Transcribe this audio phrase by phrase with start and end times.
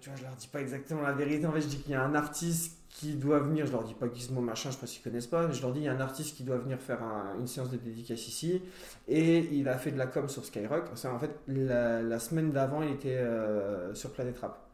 [0.00, 1.46] tu vois, je leur dis pas exactement la vérité.
[1.46, 3.66] En fait, je dis qu'il y a un artiste qui doit venir.
[3.66, 5.46] Je leur dis pas Gizmo machin, je sais pas s'ils connaissent pas.
[5.46, 7.46] Mais je leur dis il y a un artiste qui doit venir faire un- une
[7.46, 8.62] séance de dédicace ici.
[9.08, 10.84] Et il a fait de la com sur Skyrock.
[10.94, 14.66] Ça, en fait, la, la semaine d'avant, il était euh, sur Planet Rap.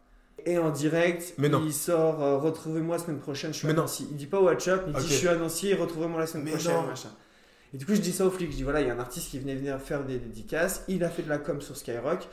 [0.45, 1.63] Et en direct, Mais non.
[1.65, 3.83] il sort euh, Retrouvez-moi la semaine prochaine, je suis Mais à non.
[3.83, 4.07] Nancy.
[4.11, 5.03] Il dit pas WhatsApp, il Ok.
[5.03, 6.83] dit je suis à Nancy, retrouvez-moi la semaine Mais prochaine, non.
[6.87, 7.09] machin.
[7.75, 8.51] Et du coup, je dis ça au flic.
[8.51, 10.85] Je dis voilà, il y a un artiste qui venait venir faire des dédicaces.
[10.89, 12.29] Il a fait de la com sur Skyrock.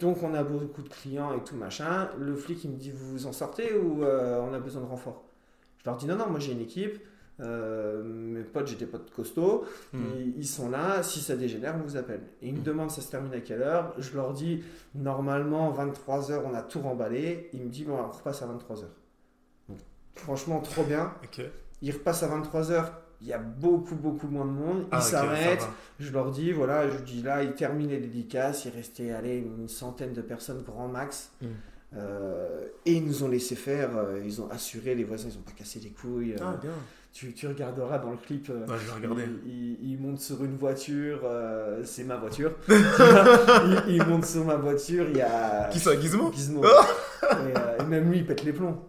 [0.00, 2.08] Donc, on a beaucoup de clients et tout machin.
[2.18, 4.86] Le flic, il me dit vous vous en sortez ou euh, on a besoin de
[4.86, 5.24] renfort?
[5.78, 6.98] Je leur dis non, non, moi j'ai une équipe.
[7.40, 9.64] Euh, mes potes, j'ai des potes costauds.
[9.92, 10.04] Hmm.
[10.16, 11.02] Ils, ils sont là.
[11.02, 12.22] Si ça dégénère, on vous appelle.
[12.40, 13.94] Et ils me demandent ça se termine à quelle heure?
[13.98, 14.62] Je leur dis
[14.94, 17.50] normalement 23h, on a tout remballé.
[17.52, 18.84] Il me dit bon, on repasse à 23h.
[19.68, 19.78] Donc,
[20.14, 21.12] franchement, trop bien.
[21.24, 21.44] Ok.
[21.82, 22.86] Il repasse à 23h.
[23.24, 24.80] Il y a beaucoup, beaucoup moins de monde.
[24.82, 25.60] Il Ah, ok, ça s'arrête.
[25.60, 25.70] va.
[25.98, 28.66] Je leur dis, voilà, je dis là, il termine les dédicaces.
[28.66, 31.30] Il restait, allez, une centaine de personnes, grand max.
[31.40, 31.46] Mm.
[31.96, 33.96] Euh, et ils nous ont laissé faire.
[33.96, 36.32] euh, ils ont assuré, les voisins, ils ont pas cassé les couilles.
[36.34, 36.72] euh, Ah, bien.
[37.14, 38.50] tu, tu regarderas dans le clip.
[38.50, 39.22] euh, Ouais, je vais regarder.
[39.46, 42.52] il, il- il monte sur une voiture, euh, c'est ma voiture.
[42.68, 45.68] il, il monte sur ma voiture, il y a.
[45.72, 46.30] Qui ça, Gizmo?
[46.32, 46.62] Gizmo.
[47.22, 48.86] et, euh, et même lui, il pète les plombs.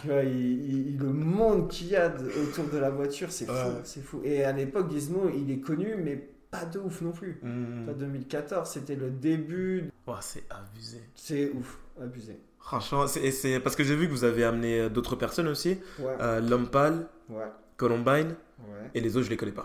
[0.00, 3.52] Tu vois, il, le monde qu'il y a de- autour de la voiture, c'est fou,
[3.52, 3.80] Ouais.
[3.84, 4.20] c'est fou.
[4.24, 7.40] Et à l'époque, Gizmo, il est connu, mais pas de ouf non plus.
[7.86, 9.90] Pas 2014, c'était le début.
[10.20, 11.00] C'est abusé.
[11.14, 12.40] C'est ouf, abusé.
[12.58, 15.48] Franchement, c'est et c'est parce que j'ai vu que vous avez amené euh, d'autres personnes
[15.48, 15.78] aussi.
[15.98, 17.44] Ouais, Euh, L'homme pâle, ouais,
[17.76, 18.90] Columbine, ouais.
[18.94, 19.64] et les autres, je les connais pas.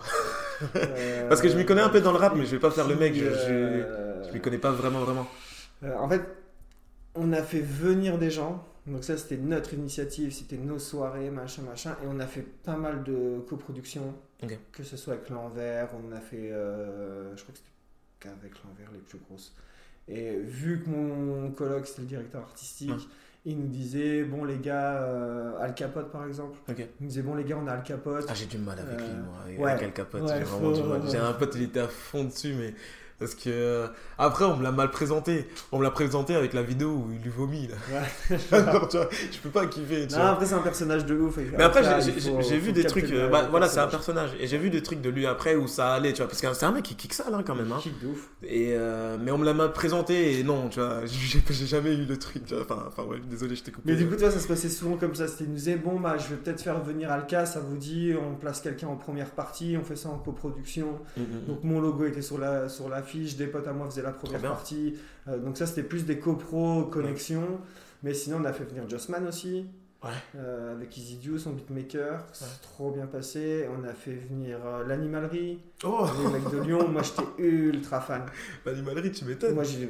[0.75, 2.71] Euh, Parce que je m'y connais un peu dans le rap, mais je vais pas
[2.71, 5.27] faire le mec, je- je- euh, Je m'y connais pas vraiment, vraiment.
[5.83, 6.21] Euh, en fait,
[7.15, 8.65] on a fait venir des gens.
[8.87, 11.95] Donc ça, c'était notre initiative, c'était nos soirées, machin, machin.
[12.03, 14.13] Et on a fait pas mal de coproductions.
[14.71, 16.51] Que ce soit avec l'envers, on a fait...
[16.51, 17.71] euh, je crois que c'était
[18.19, 19.55] qu'avec l'envers les plus grosses.
[20.07, 23.09] Et vu que mon coloc, c'était le directeur artistique,
[23.43, 27.33] il nous disait, bon les gars, euh, Al Capote par exemple, il nous disait, bon
[27.33, 28.25] les gars, on a Al Capote.
[28.29, 29.35] Ah, j'ai du mal avec Euh, lui, moi.
[29.45, 29.71] Avec ouais.
[29.85, 31.01] Al Capote, Ouais, j'ai vraiment faut- du mal.
[31.09, 32.75] J'ai un pote, il était à fond dessus, mais.
[33.19, 33.43] Parce que.
[33.49, 33.87] euh,
[34.17, 35.47] Après, on me l'a mal présenté.
[35.71, 37.75] On me l'a présenté avec la vidéo où il lui vomit, là.
[38.29, 38.37] Ouais.
[38.51, 40.29] Alors, tu vois, je peux pas kiffer, tu Non, vois.
[40.31, 41.37] après, c'est un personnage de ouf.
[41.57, 43.11] Mais après, j'ai- vu des trucs.
[43.11, 44.31] euh, bah, voilà, c'est un personnage.
[44.39, 46.27] Et j'ai vu des trucs de lui après où ça allait, tu vois.
[46.27, 47.71] Parce que c'est un mec qui kick ça, là, quand même.
[47.71, 47.79] Hein.
[47.81, 48.29] Kick de ouf.
[48.43, 51.01] Et, euh, mais on me l'a mal présenté et non, tu vois.
[51.05, 52.63] J'ai jamais eu le truc, tu vois.
[52.63, 53.91] Enfin, enfin ouais, désolé, je t'ai coupé.
[53.91, 55.27] Mais du coup, toi, ça se passait souvent comme ça.
[55.27, 58.35] C'était, nous disaient, bon, bah, je vais peut-être faire venir Alka, ça vous dit, on
[58.35, 60.87] place quelqu'un en première partie, on fait ça en coproduction.
[61.17, 61.45] Mm, mm, mm.
[61.47, 64.41] Donc, mon logo était sur la, sur l'affiche, des potes à moi faisaient la première
[64.41, 64.95] partie.
[65.27, 67.59] Euh, donc, ça, c'était plus des copros, connexions.
[68.03, 69.65] Mais sinon, on a fait venir Jossman aussi.
[70.03, 70.11] Ouais.
[70.35, 73.67] euh, avec Easy son beatmaker, c'est trop bien passé.
[73.75, 76.87] On a fait venir euh, l'animalerie, Oh, les mecs de Lyon.
[76.89, 78.21] Moi, j'étais ultra fan.
[78.67, 79.55] l'animalerie, tu m'étonnes.
[79.55, 79.89] Moi, j'ai,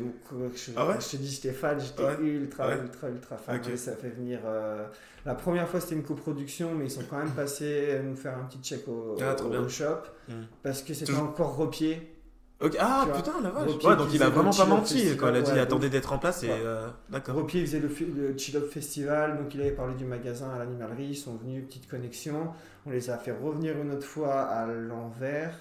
[0.55, 0.95] je, Ah ouais?
[1.01, 2.15] je te dis, j'étais fan, j'étais Ouais.
[2.21, 2.77] ultra, Ouais.
[2.81, 3.59] ultra, ultra fan.
[3.61, 4.39] Ouais, ça fait venir.
[4.45, 4.87] euh,
[5.25, 8.45] La première fois, c'était une coproduction, mais ils sont quand même passés nous faire un
[8.45, 9.97] petit check au, Ah, au shop
[10.29, 10.33] Mm.
[10.63, 12.14] parce que c'était Toujours- encore repié.
[12.61, 13.67] Ok, Ah, putain, la vache.
[13.69, 15.85] Repier Ouais, donc il a vraiment pas menti festival, quand il a dit ouais, attendait
[15.87, 16.47] donc- d'être en place et.
[16.47, 16.53] Ouais.
[16.63, 17.35] euh, D'accord.
[17.35, 21.07] Repier faisait le, le Chill Up Festival, donc il avait parlé du magasin à l'animalerie.
[21.07, 22.53] Ils sont venus, petite connexion.
[22.85, 25.53] On les a fait revenir une autre fois à l'envers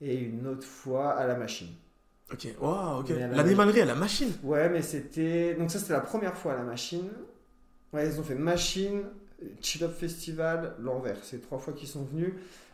[0.00, 1.68] et une autre fois à la machine.
[2.32, 3.08] Ok, wow, ok.
[3.32, 4.32] L'animalerie à la machine.
[4.44, 5.54] Ouais, mais c'était.
[5.54, 7.08] Donc, ça, c'était la première fois à la machine.
[7.92, 9.02] Ouais, ils ont fait machine,
[9.60, 11.16] Chill Up Festival, l'envers.
[11.22, 12.32] C'est trois fois qu'ils sont venus.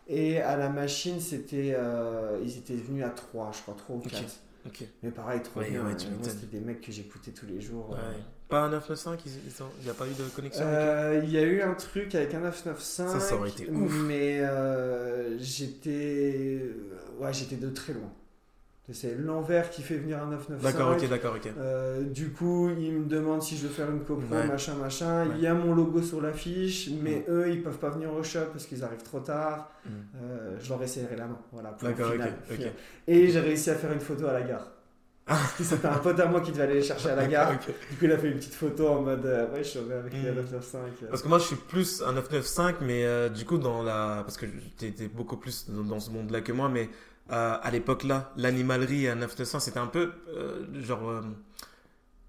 [0.08, 1.74] Et à la machine, c'était.
[1.76, 4.08] euh, Ils étaient venus à trois, je crois, trois ou Ok.
[4.10, 4.40] quatre.
[4.66, 4.84] Ok.
[5.02, 5.82] Mais pareil, trop Ouais, bien.
[5.84, 6.18] m'étonnes.
[6.22, 7.90] c'était des mecs que j'écoutais tous les jours.
[7.90, 7.96] Ouais.
[8.48, 11.20] Pas un 995, ils- ils ont- il n'y a pas eu de connexion avec Euh,
[11.24, 13.12] Il y a eu un truc avec un 995.
[13.12, 13.92] Ça, ça aurait été ouf.
[14.06, 16.62] Mais euh, j'étais.
[17.18, 18.12] Ouais, j'étais de très loin.
[18.92, 20.62] C'est l'envers qui fait venir un 995.
[20.62, 21.52] D'accord, ok, d'accord, ok.
[21.58, 24.46] Euh, du coup, ils me demandent si je veux faire une copro, Ouais.
[24.46, 25.26] machin, machin.
[25.26, 25.32] Ouais.
[25.38, 28.46] Il y a mon logo sur l'affiche, mais eux, ils peuvent pas venir au shop
[28.52, 29.72] parce qu'ils arrivent trop tard.
[29.84, 29.88] Mm.
[30.22, 31.70] Euh, je leur ai serré la main, voilà.
[31.70, 32.32] pour le D'accord, ok, final.
[32.52, 32.66] ok.
[33.08, 34.70] Et j'ai réussi à faire une photo à la gare.
[35.58, 37.50] Que C'était un pote à moi qui devait aller les chercher à la gare.
[37.58, 40.12] Du coup, il a fait une petite photo en mode euh, Ouais, je suis avec
[40.12, 40.34] les Mm.
[40.36, 40.80] 995.
[41.02, 41.06] euh.
[41.10, 44.22] Parce que moi je suis plus un 995, mais euh, du coup, dans la.
[44.24, 44.46] Parce que
[44.78, 46.88] tu étais beaucoup plus dans, dans ce monde-là que moi, mais
[47.28, 51.22] à l'époque là, l'animalerie à 995, c'était un peu euh, genre.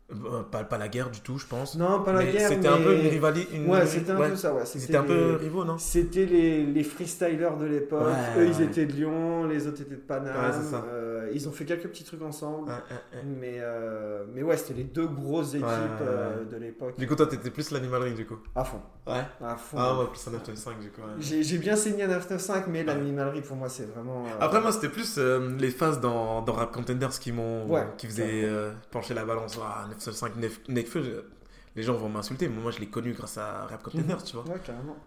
[0.10, 1.76] Euh, pas, pas la guerre du tout, je pense.
[1.76, 2.48] Non, pas la mais guerre.
[2.50, 3.56] C'était un peu une rivalité.
[3.58, 3.70] Une...
[3.70, 4.30] Ouais, c'était un ouais.
[4.30, 4.66] peu ça, ouais.
[4.66, 8.08] C'était un peu les- rivaux, non C'était les, les freestylers de l'époque.
[8.08, 8.64] Ouais, Eux, ils ouais.
[8.64, 10.34] étaient de Lyon, les autres étaient de Paname.
[10.36, 10.84] Ouais, c'est ça.
[10.88, 12.70] Euh, ils ont fait quelques petits trucs ensemble.
[12.70, 13.24] Ouais, ouais, ouais.
[13.26, 16.46] Mais, euh, mais ouais, c'était les deux grosses équipes Ouais, ouais, euh, ouais.
[16.52, 16.98] de l'époque.
[16.98, 18.38] Du coup, toi, t'étais plus l'animalerie, du coup.
[18.56, 18.80] À fond.
[19.08, 19.24] Ouais.
[19.44, 19.76] À fond.
[19.78, 21.02] Ah, moi, plus un 995, du coup.
[21.02, 21.08] ouais.
[21.20, 24.24] J'ai bien saigné à 995, mais l'animalerie, pour moi, c'est vraiment.
[24.40, 27.66] Après, moi, c'était plus les phases dans, dans Rap Contenders qui m'ont.
[27.68, 28.48] Ouais, qui faisaient
[28.90, 29.60] pencher la balance.
[29.62, 31.22] Ah, 995, Nef- Nekfeu, je-
[31.76, 32.48] les gens vont m'insulter.
[32.48, 34.46] Moi, je l'ai connu grâce à Rap Containers, tu vois.
[34.46, 34.98] Ouais, carrément.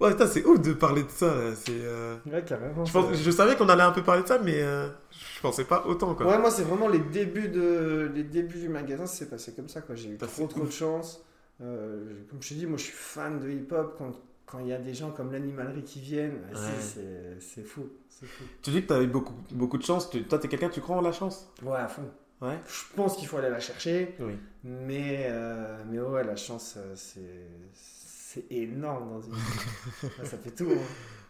[0.00, 1.34] Ouais, putain, c'est ouf de parler de ça.
[1.34, 1.54] là.
[1.56, 1.72] C'est.
[1.72, 2.84] euh, Ouais, carrément.
[2.84, 5.40] Je, pense- c'est- je savais qu'on allait un peu parler de ça, mais euh, je
[5.40, 6.26] pensais pas autant, quoi.
[6.26, 8.10] Ouais, moi, c'est vraiment les débuts, de...
[8.14, 9.80] les débuts du magasin, c'est passé comme ça.
[9.80, 9.94] quoi.
[9.96, 11.20] J'ai eu trop, trop de chance.
[11.60, 13.96] Euh, comme je te dis, moi, je suis fan de hip-hop.
[13.98, 14.12] Quand
[14.46, 16.58] quand il y a des gens comme l'animalerie qui viennent, Ouais.
[16.80, 17.86] c'est- c'est fou.
[18.08, 18.44] C'est fou.
[18.62, 20.08] Tu dis que tu as eu beaucoup, beaucoup de chance.
[20.08, 21.50] Tu- toi, t'es quelqu'un, tu crois en la chance?
[21.62, 22.08] Ouais, à fond.
[22.40, 22.58] Ouais.
[22.68, 24.14] Je pense qu'il faut aller la chercher.
[24.20, 24.38] Oui.
[24.64, 29.32] Mais, euh, mais ouais, la chance, euh, c'est énorme dans une.
[30.18, 30.70] Ouais, ça fait tout.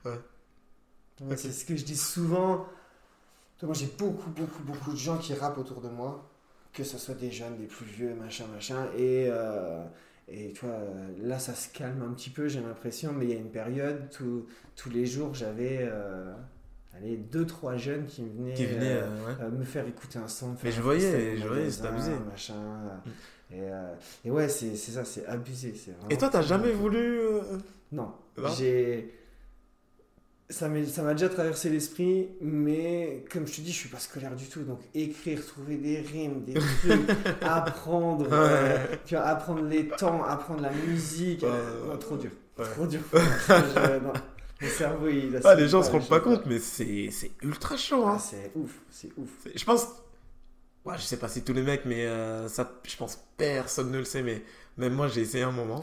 [0.05, 0.11] hein.
[0.11, 1.37] Ouais.
[1.37, 2.67] C'est ce que je dis souvent.
[3.63, 6.29] Moi, j'ai beaucoup, beaucoup, beaucoup de gens qui rappent autour de moi,
[6.73, 8.87] que ce soit des jeunes, des plus vieux, machin, machin.
[8.97, 9.83] Et, euh,
[10.29, 10.79] et tu vois,
[11.23, 14.11] là, ça se calme un petit peu, j'ai l'impression, mais il y a une période,
[14.11, 14.47] tout-
[14.77, 16.33] tous les jours, j'avais euh,
[16.99, 18.55] allez, deux, trois jeunes qui venaient.
[18.55, 18.93] Qui venait.
[18.95, 19.33] euh, euh, ouais.
[19.43, 20.55] euh, me faire écouter un son.
[20.62, 22.12] Mais je voyais, je voyais, c'était abusé.
[22.31, 22.55] Machin,
[23.50, 23.61] et,
[24.27, 25.73] et ouais, c'est ça, c'est abusé.
[26.11, 27.21] Et toi, t'as jamais voulu.
[27.93, 28.12] Non.
[28.37, 29.15] Non J'ai.
[30.50, 34.47] Ça m'a déjà traversé l'esprit, mais comme je te dis, je suis pas scolaire du
[34.47, 34.62] tout.
[34.62, 37.11] Donc écrire, trouver des rimes, des trucs,
[37.43, 41.45] apprendre, euh, tu vois, apprendre les temps, apprendre la musique.
[41.45, 42.31] Euh, non, trop dur.
[42.59, 42.65] ouais.
[42.65, 43.00] Trop dur.
[43.12, 44.12] Je- non.
[44.61, 47.11] Mon cerveau, il Ah, les gens se rendent pas compte, mais c'est
[47.43, 48.05] ultra chaud.
[48.07, 48.19] Ah, Hein.
[48.19, 49.31] c'est ouf, c'est ouf.
[49.55, 49.87] Je pense.
[50.85, 53.99] Ouais, je sais pas si tous les mecs, mais euh, ça, je pense personne ne
[53.99, 54.43] le sait, mais
[54.77, 55.81] même moi, j'ai essayé un moment.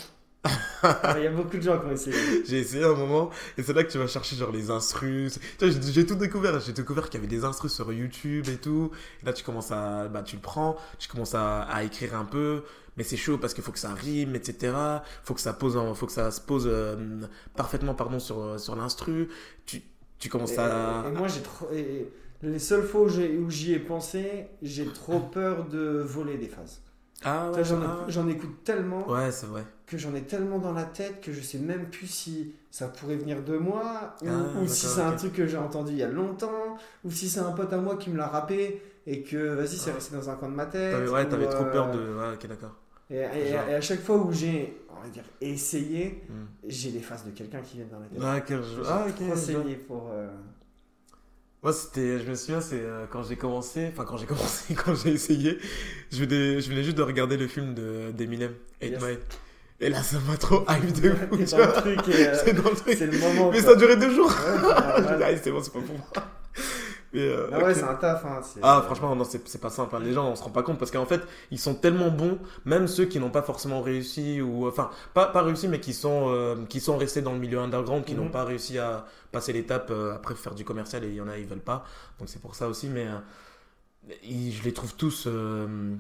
[0.83, 2.15] Ah, Il y a beaucoup de gens qui ont essayé.
[2.47, 5.39] J'ai essayé un moment, et c'est là que tu vas chercher genre les instrus.
[5.59, 6.59] J'ai tout découvert.
[6.59, 8.91] J'ai découvert qu'il y avait des instrus sur YouTube et tout.
[9.21, 10.07] Et là, tu commences à.
[10.07, 12.63] Bah, tu le prends, tu commences à, à écrire un peu.
[12.97, 14.73] Mais c'est chaud parce qu'il faut que ça rime, etc.
[15.23, 16.95] Faut que ça pose, en- faut que ça se pose euh,
[17.55, 19.27] parfaitement, pardon, sur, sur l'instru.
[19.65, 19.81] Tu,
[20.19, 21.03] tu commences Et, à.
[21.07, 21.67] et moi, j'ai trop.
[21.73, 22.07] et
[22.43, 26.81] les seules fois où j'y ai pensé, j'ai trop peur de voler des phases.
[27.25, 28.05] Ah ouais, J'en ah.
[28.07, 29.63] j'en écoute tellement Ouais, c'est vrai.
[29.87, 33.15] que j'en ai tellement dans la tête que je sais même plus si ça pourrait
[33.15, 36.03] venir de moi ou, Ah, ou si c'est un truc que j'ai entendu il y
[36.03, 39.55] a longtemps ou si c'est un pote à moi qui me l'a rappé et que
[39.55, 39.95] vas-y c'est Ah.
[39.95, 40.91] resté dans un coin de ma tête.
[40.93, 41.99] T'avais, ouais, ou, t'avais trop euh, peur de.
[41.99, 42.75] Ouais, ok, d'accord.
[43.09, 43.69] Et, et- Genre.
[43.69, 46.45] et à chaque fois où j'ai, on va dire, essayé, Hmm.
[46.67, 48.19] j'ai les faces de quelqu'un qui vient dans la tête.
[48.23, 49.21] Ah, quel Ah, ok.
[49.31, 50.09] essayé pour.
[50.11, 50.27] euh,
[51.65, 54.93] Moi, c'était, je me souviens, c'est euh, quand j'ai commencé, enfin quand j'ai commencé, quand
[54.93, 55.57] j'ai essayé,
[56.11, 58.51] je venais, je venais juste de regarder le film de d'Eminem,
[58.83, 59.01] 8 Yes.
[59.01, 59.17] Mile.
[59.79, 62.95] Et là, ça m'a trop hype de fou, euh, C'est dans le truc.
[62.95, 63.49] c'est le moment.
[63.49, 63.65] Mais quoi.
[63.65, 64.27] ça a duré deux jours.
[64.27, 64.61] Ouais,
[64.99, 66.05] je ouais, dis, ah, c'est bon, c'est pas pour moi.
[67.15, 68.25] Euh, Ah ouais, c'est un taf.
[68.25, 69.95] Hein, Ah, franchement, non, c'est pas simple.
[69.95, 69.99] hein.
[70.03, 71.21] Les gens, on se rend pas compte parce qu'en fait,
[71.51, 75.41] ils sont tellement bons, même ceux qui n'ont pas forcément réussi ou enfin pas pas
[75.43, 78.21] réussi, mais qui sont euh, qui sont restés dans le milieu underground, qui Mhm.
[78.23, 81.27] n'ont pas réussi à passer l'étape euh, après faire du commercial et il y en
[81.29, 81.85] a ils veulent pas.
[82.19, 83.19] Donc c'est pour ça aussi, mais euh,
[84.23, 85.95] ils- je les trouve tous euh,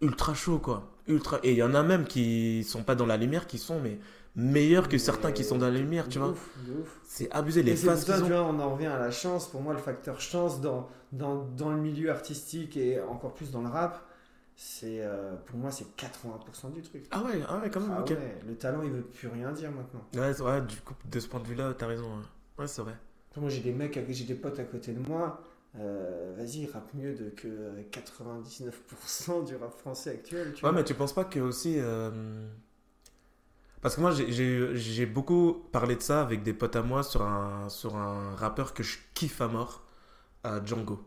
[0.00, 1.38] ultra chauds quoi, ultra.
[1.42, 3.98] Et il y en a même qui sont pas dans la lumière, qui sont mais
[4.36, 6.34] meilleurs que certains qui sont dans la lumière, tu vois.
[7.04, 9.48] C'est abusé les phases ça, tu vois, on en revient à la chance.
[9.48, 13.62] Pour moi, le facteur chance dans, dans, dans le milieu artistique et encore plus dans
[13.62, 14.02] le rap,
[14.56, 17.06] c'est euh, pour moi, c'est 80% du truc.
[17.10, 17.90] Ah ouais, ah ouais, quand même.
[17.96, 20.04] Ah ouais, le talent, il veut plus rien dire maintenant.
[20.14, 22.04] Ouais, ouais, du coup, de ce point de vue-là, t'as raison.
[22.04, 22.24] Ouais,
[22.58, 22.94] Ouais, c'est vrai.
[23.36, 25.40] Moi, j'ai des mecs, j'ai des potes à côté de moi.
[25.78, 27.48] euh, Vas-y, ils rappent mieux de, que
[27.90, 30.52] 99% du rap français actuel.
[30.54, 30.72] Tu Ouais, vois.
[30.72, 31.76] mais tu penses pas que aussi.
[31.78, 32.10] euh,
[33.82, 37.68] Parce que moi, j'ai- beaucoup parlé de ça avec des potes à moi sur un,
[37.68, 39.82] sur un rappeur que je kiffe à mort,
[40.46, 41.00] euh, Django.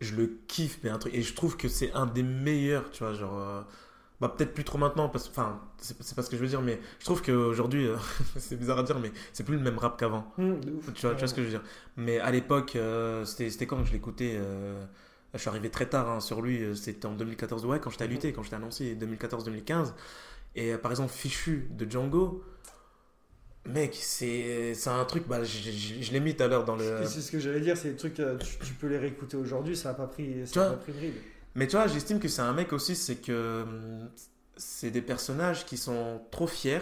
[0.00, 1.14] Je le kiffe, mais un truc.
[1.14, 3.38] Et je trouve que c'est un des meilleurs, tu vois, genre.
[3.38, 3.62] euh,
[4.20, 5.28] Bah, peut-être plus trop maintenant, parce...
[5.30, 7.96] enfin, c'est pas ce que je veux dire, mais je trouve qu'aujourd'hui, euh,
[8.38, 10.32] c'est bizarre à dire, mais c'est plus le même rap qu'avant.
[10.38, 10.92] Ouf.
[10.94, 11.64] Tu vois, tu vois ce que je veux dire
[11.96, 14.40] Mais à l'époque, euh, c'était quand je l'écoutais
[15.34, 18.06] Je suis arrivé très tard hein, sur lui, c'était en 2014, ouais, quand j'étais à
[18.06, 19.94] l'UT, quand j'étais annoncé, 2014-2015.
[20.54, 22.44] Et euh, par exemple, Fichu de Django,
[23.66, 27.04] mec, c'est un truc, bah, je, je- je l'ai mis tout à l'heure dans le.
[27.04, 29.76] C'est ce que j'allais dire, c'est des trucs, euh, tu, tu peux les réécouter aujourd'hui,
[29.76, 31.14] ça n'a pas pris, ça a vois pas pris de ride.
[31.54, 34.08] Mais tu vois, j'estime que c'est un mec aussi, c'est que hum,
[34.56, 36.80] c'est des personnages qui sont trop fiers,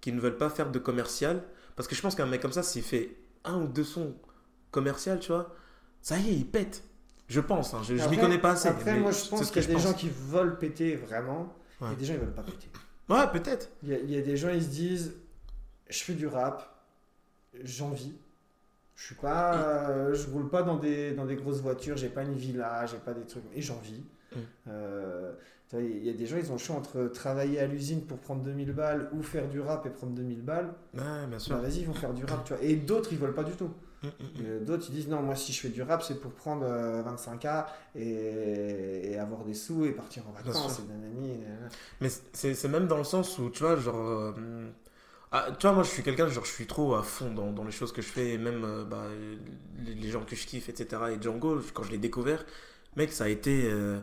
[0.00, 1.42] qui ne veulent pas faire de commercial.
[1.76, 4.14] Parce que je pense qu'un mec comme ça, s'il fait un ou deux sons
[4.70, 5.54] commercial, tu vois,
[6.02, 6.82] ça y est, il pète.
[7.28, 8.68] Je pense, hein, je, je m'y connais pas assez.
[8.68, 11.92] Après, moi, je pense qu'il y a des gens qui veulent péter vraiment, Ouais.
[11.92, 12.68] et des gens, ils veulent pas péter.
[13.10, 13.70] Ouais, peut-être.
[13.82, 15.14] Il y, a, il y a des gens, ils se disent,
[15.88, 16.84] je fais du rap,
[17.62, 18.14] j'en vis.
[18.94, 22.22] Je suis pas, euh, je roule pas dans des, dans des grosses voitures, j'ai pas
[22.22, 24.04] une villa, j'ai pas des trucs, et j'en vis.
[24.34, 24.38] Mm.
[24.68, 25.32] Euh,
[25.72, 28.42] il y a des gens, ils ont le choix entre travailler à l'usine pour prendre
[28.42, 30.74] 2000 balles ou faire du rap et prendre 2000 balles.
[30.94, 31.54] Ouais, bien sûr.
[31.54, 32.62] Bah, vas-y, ils vont faire du rap, tu vois.
[32.62, 33.70] Et d'autres, ils veulent pas du tout.
[34.02, 34.46] Mm, mm, mm.
[34.46, 37.02] Euh, D'autres, ils disent non, moi si je fais du rap, c'est pour prendre euh,
[37.02, 40.78] 25K et, et avoir des sous et partir en vacances.
[40.80, 40.82] Et.
[42.00, 43.96] Mais c'est c'est même dans le sens où, tu vois, genre.
[43.98, 44.70] euh,
[45.32, 47.64] ah, tu vois, moi, je suis quelqu'un, genre, je suis trop à fond dans, dans
[47.64, 49.04] les choses que je fais, et même euh, bah,
[49.84, 51.12] les, les gens que je kiffe, etc.
[51.12, 52.44] Et Django, quand je l'ai découvert,
[52.96, 53.64] mec, ça a été.
[53.70, 54.00] euh,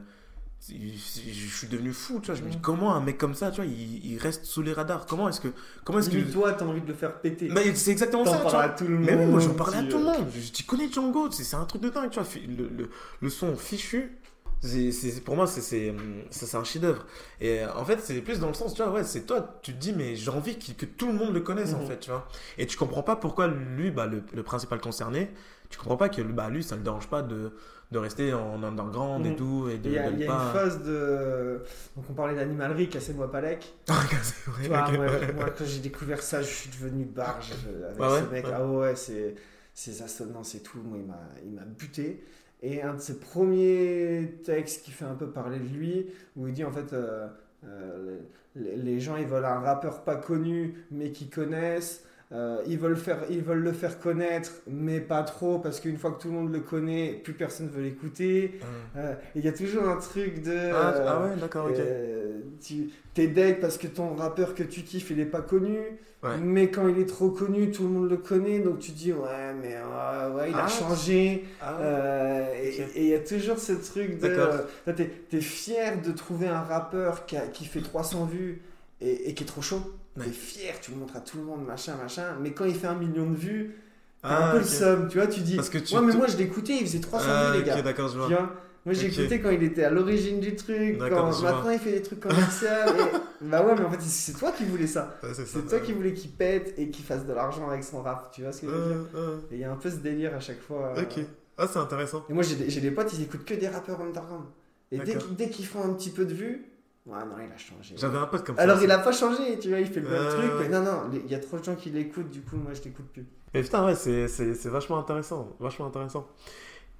[0.69, 2.35] je suis devenu fou, tu vois.
[2.35, 4.73] Je me dis, comment un mec comme ça, tu vois, il, il reste sous les
[4.73, 5.05] radars?
[5.05, 5.49] Comment est-ce que.
[5.85, 6.31] Comment est-ce que.
[6.31, 7.47] Toi, t'as envie de le faire péter.
[7.51, 8.63] Mais c'est exactement ça, tu vois.
[8.63, 9.05] à tout le monde.
[9.05, 10.27] Mais oui, moi j'en parlais à tout le monde.
[10.35, 12.27] Je, tu connais Django, c'est un truc de dingue, tu vois.
[12.47, 12.89] Le, le,
[13.21, 14.17] le son fichu,
[14.61, 15.93] c'est pour moi, c'est- c'est
[16.31, 17.05] c'est- c'est un chef-d'œuvre.
[17.39, 19.73] Et euh, en fait, c'est plus dans le sens, tu vois, ouais, c'est toi, tu
[19.73, 21.87] te dis, mais j'ai envie que, que tout le monde le connaisse, en Mhm.
[21.87, 22.27] fait, tu vois.
[22.57, 25.31] Et tu comprends pas pourquoi lui, bah, le, le principal concerné,
[25.69, 27.51] tu comprends pas que bah, lui, ça le dérange pas de,
[27.91, 29.35] de rester en underground et Mhm.
[29.37, 30.43] tout, et de, Il y a, de il y a pas.
[30.45, 31.61] une phase de.
[31.95, 33.73] Donc, on parlait d'animalerie, cassez-moi Palek.
[33.87, 34.05] vrai,
[34.63, 35.33] Tu vois, moi, ouais.
[35.33, 37.53] moi, quand j'ai découvert ça, je suis devenu barge
[37.85, 38.45] avec Ah ouais ce mec.
[38.45, 38.51] Ouais.
[38.55, 39.35] Ah ouais, c'est
[39.73, 40.79] ses assonances et tout.
[40.83, 42.23] Moi, il m'a, il m'a buté.
[42.61, 46.53] Et un de ses premiers textes qui fait un peu parler de lui, où il
[46.53, 47.27] dit en fait, euh,
[47.65, 48.17] euh,
[48.55, 52.03] les, les gens ils veulent un rappeur pas connu, mais qui connaissent.
[52.33, 56.11] Euh, ils, veulent faire, ils veulent le faire connaître, mais pas trop, parce qu'une fois
[56.11, 58.59] que tout le monde le connaît, plus personne veut l'écouter.
[58.97, 60.51] Euh, et Il y a toujours un truc de.
[60.51, 61.75] Ah, euh, ah ouais, d'accord, ok.
[61.79, 65.77] euh, tu t'es deg parce que ton rappeur que tu kiffes il est pas connu
[66.23, 66.31] Ouais.
[66.41, 69.53] mais quand il est trop connu tout le monde le connaît donc tu dis ouais
[69.61, 72.47] mais euh, ouais il a Ah, changé Ah, Euh,
[72.95, 74.57] et il y a toujours ce truc de euh,
[74.87, 78.61] là, t'es es fier de trouver un rappeur qui, a- qui fait 300 vues
[78.99, 79.81] et, et qui est trop chaud
[80.17, 80.25] Ouais.
[80.25, 82.87] t'es fier tu le montres à tout le monde machin machin mais quand il fait
[82.87, 83.75] un million de vues
[84.21, 84.63] t'as Ah, un peu ok.
[84.63, 86.81] le seum tu vois tu dis Parce que tu ouais mais moi je l'écoutais il
[86.87, 88.55] faisait 300 Ah, vues les gars d'accord, je tu vois.
[88.85, 92.19] moi écouté quand il était à l'origine du truc, quand maintenant il fait des trucs
[92.21, 92.67] commerciaux.
[92.67, 93.17] et...
[93.45, 95.15] Bah ouais, mais en fait c'est toi qui voulais ça.
[95.21, 95.59] Ouais, c'est ça.
[95.61, 98.31] C'est toi qui voulais qu'il pète et qu'il fasse de l'argent avec son rap.
[98.33, 99.91] Tu vois ce que je veux dire Euh, euh, Et il y a un peu
[99.91, 100.93] ce délire à chaque fois.
[100.97, 101.03] euh.
[101.03, 101.23] Ok.
[101.59, 102.25] Ah, c'est intéressant.
[102.29, 104.45] Et moi j'ai des, j'ai des potes, ils écoutent que des rappeurs underground.
[104.91, 104.97] Et
[105.37, 106.65] dès qu'ils font un petit peu de vues,
[107.07, 107.95] ouais non il a changé.
[107.97, 108.61] J'avais un pote comme ça.
[108.61, 108.85] Alors aussi.
[108.85, 110.51] il a pas changé, tu vois, il fait le même Euh, truc.
[110.59, 112.81] Mais non non, il y a trop de gens qui l'écoutent, du coup moi je
[112.83, 113.25] l'écoute plus.
[113.53, 115.55] Mais putain, ouais, c'est, c'est, c'est vachement intéressant.
[115.59, 116.27] Vachement intéressant.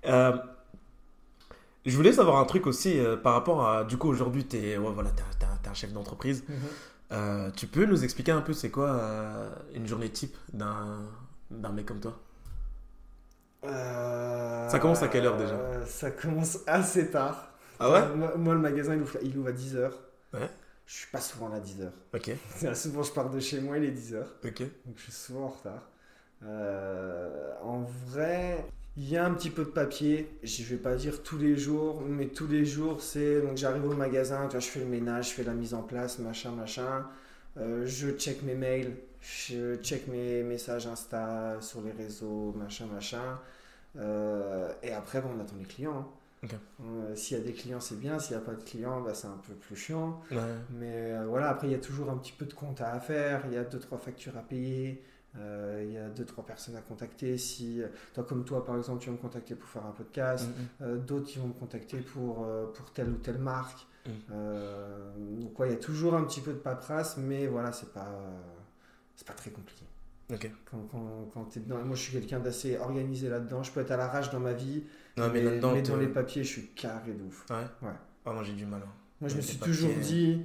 [0.05, 0.35] Euh,
[1.85, 3.83] je voulais savoir un truc aussi euh, par rapport à.
[3.83, 6.43] Du coup, aujourd'hui, t'es, ouais, voilà, t'es, un- t'es un- t'es un chef d'entreprise.
[7.11, 8.99] Euh, tu peux nous expliquer un peu c'est quoi
[9.73, 10.99] une journée type d'un,
[11.51, 12.17] d'un mec comme toi?
[13.63, 15.85] Ça commence à quelle heure, déjà?
[15.85, 17.49] Ça commence assez tard.
[17.79, 19.91] Ah ouais moi, moi, le magasin il ouvre, il ouvre à 10h.
[20.33, 20.49] Ouais.
[20.85, 21.89] Je suis pas souvent là à 10h.
[22.15, 22.31] Ok,
[22.75, 24.21] Souvent je pars de chez moi, il est 10h.
[24.45, 24.59] ok.
[24.85, 25.89] Donc je suis souvent en retard.
[26.43, 28.65] Euh, en vrai,
[28.95, 30.29] il y a un petit peu de papier.
[30.43, 33.41] Je vais pas dire tous les jours, mais tous les jours c'est.
[33.41, 35.81] Donc j'arrive au magasin, tu vois, je fais le ménage, je fais la mise en
[35.83, 37.05] place, machin, machin.
[37.57, 43.39] Euh, je check mes mails, je check mes messages Insta sur les réseaux, machin, machin.
[43.97, 45.97] Euh, et après, bon, on attend les clients.
[45.97, 46.07] hein.
[46.43, 48.19] Euh, s'il y a des clients, c'est bien.
[48.19, 50.21] S'il n'y a pas de clients, bah, c'est un peu plus chiant.
[50.31, 50.37] Ouais.
[50.71, 53.43] Mais euh, voilà, après, il y a toujours un petit peu de compta à faire,
[53.47, 55.03] il y a deux, trois factures à payer,
[55.37, 57.37] euh, il y a deux, trois personnes à contacter.
[57.37, 57.81] Si,
[58.13, 60.97] toi, comme toi, par exemple, tu vas me contacter pour faire un podcast, Mm, euh,
[60.97, 63.87] d'autres, ils vont me contacter pour, pour telle ou telle marque.
[64.05, 64.11] Mm.
[64.31, 67.91] Euh, donc, ouais, il y a toujours un petit peu de paperasse, mais voilà, c'est
[67.91, 68.19] pas,
[69.15, 69.83] c'est pas très compliqué.
[70.29, 70.35] mm.
[70.69, 73.63] Quand, quand, quand tu es dedans, moi, je suis quelqu'un d'assez organisé là-dedans.
[73.63, 74.83] Je peux être à l'arrache dans ma vie,
[75.17, 77.45] Non, mais, mais, là-dedans, mais dans les papiers, je suis carré de ouf.
[77.49, 77.57] Ouais.
[77.87, 77.93] Ouais.
[78.33, 78.81] Moi j'ai du mal.
[78.85, 78.91] hein.
[79.21, 79.73] Moi, je me suis papiers.
[79.73, 80.41] toujours dit,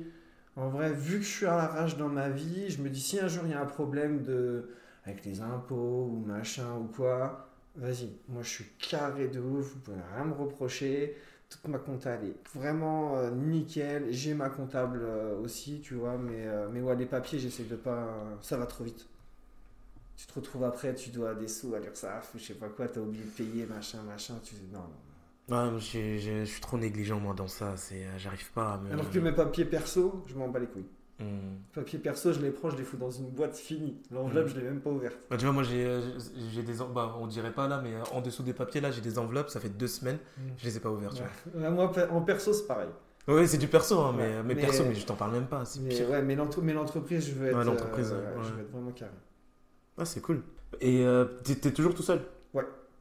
[0.56, 3.18] en vrai, vu que je suis à l'arrache dans ma vie, je me dis si
[3.20, 4.70] un jour il y a un problème de,
[5.04, 9.80] avec les impôts ou machin ou quoi, vas-y, moi je suis carré de ouf, vous
[9.80, 11.16] pouvez rien me reprocher.
[11.50, 14.06] Toute ma compta elle est vraiment euh, nickel.
[14.10, 17.76] J'ai ma comptable euh, aussi, tu vois, mais, euh, mais ouais, les papiers, j'essaie de
[17.76, 18.08] pas.
[18.40, 19.06] ça va trop vite.
[20.22, 22.86] Tu te retrouves après, tu dois des sous à l'URSSAF, ou je sais pas quoi,
[22.86, 24.34] t'as oublié de payer, machin, machin.
[24.44, 24.54] Tu...
[24.72, 24.78] Non,
[25.48, 25.72] non.
[25.74, 27.76] Ouais, j'ai- j'ai- je suis trop négligent moi dans ça.
[27.76, 28.92] C'est, euh, j'arrive pas à me.
[28.92, 30.86] Alors que mes papiers perso, je m'en bats les couilles.
[31.18, 31.56] Hmm.
[31.74, 34.00] Papier perso, je les prends, je les fous dans une boîte finie.
[34.12, 34.50] L'enveloppe, Mhm.
[34.54, 35.16] je l'ai même pas ouverte.
[35.28, 36.00] Bah, tu vois, moi j'ai,
[36.52, 36.74] j'ai des.
[36.94, 39.48] Bah, on dirait pas là, mais euh, en dessous des papiers là, j'ai des enveloppes.
[39.50, 40.18] Ça fait deux semaines.
[40.56, 41.20] Je les ai pas ouvertes.
[41.54, 41.68] Ouais.
[41.68, 42.88] Moi, en perso, c'est pareil.
[43.26, 45.46] Ouais, c'est du perso, hein, mais, Ouais, mais, mais- perso, mais je t'en parle même
[45.46, 45.64] pas.
[45.64, 46.08] C'est Mais, pire.
[46.10, 49.10] ouais, mais l'entre- mais l'entreprise, je veux être, euh, je veux être vraiment carré.
[49.98, 50.42] Ah, c'est cool.
[50.80, 52.20] Et euh, t'es, t'es toujours tout seul?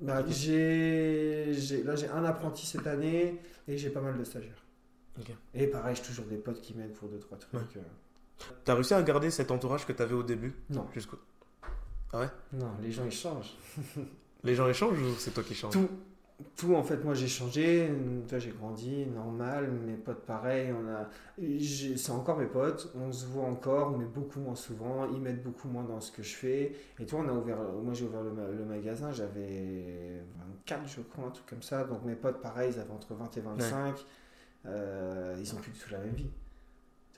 [0.04, 4.66] Bah, j'ai, j'ai- là, j'ai un apprenti cette année et j'ai pas mal de stagiaires.
[5.20, 5.28] Ok.
[5.54, 7.54] Et pareil, j'ai toujours des potes qui m'aident pour deux, trois trucs.
[7.54, 7.68] Ouais.
[7.78, 8.44] euh.
[8.66, 10.56] T'as réussi à garder cet entourage que t'avais au début?
[10.72, 11.18] Non, jusqu'au...
[12.14, 12.30] Ah ouais?
[12.54, 13.54] Non, les gens, ils changent.
[14.44, 15.74] Les gens échangent ou c'est toi qui changes?
[15.74, 15.88] Tout.
[16.56, 17.92] Tout en fait moi j'ai changé.
[18.28, 19.72] Toi j'ai grandi normal.
[19.72, 21.08] Mes potes pareil on a
[21.98, 22.92] c'est encore mes potes.
[22.96, 25.08] On se voit encore mais beaucoup moins souvent.
[25.12, 26.76] Ils m'aident beaucoup moins dans ce que je fais.
[27.00, 29.12] Et toi on a ouvert moi j'ai ouvert le, ma- le magasin.
[29.12, 30.22] J'avais
[30.68, 31.84] 24 je crois un truc comme ça.
[31.84, 34.06] Donc mes potes pareil ils avaient entre 20 et 25
[34.68, 36.30] Euh, ils ont plus du tout la même vie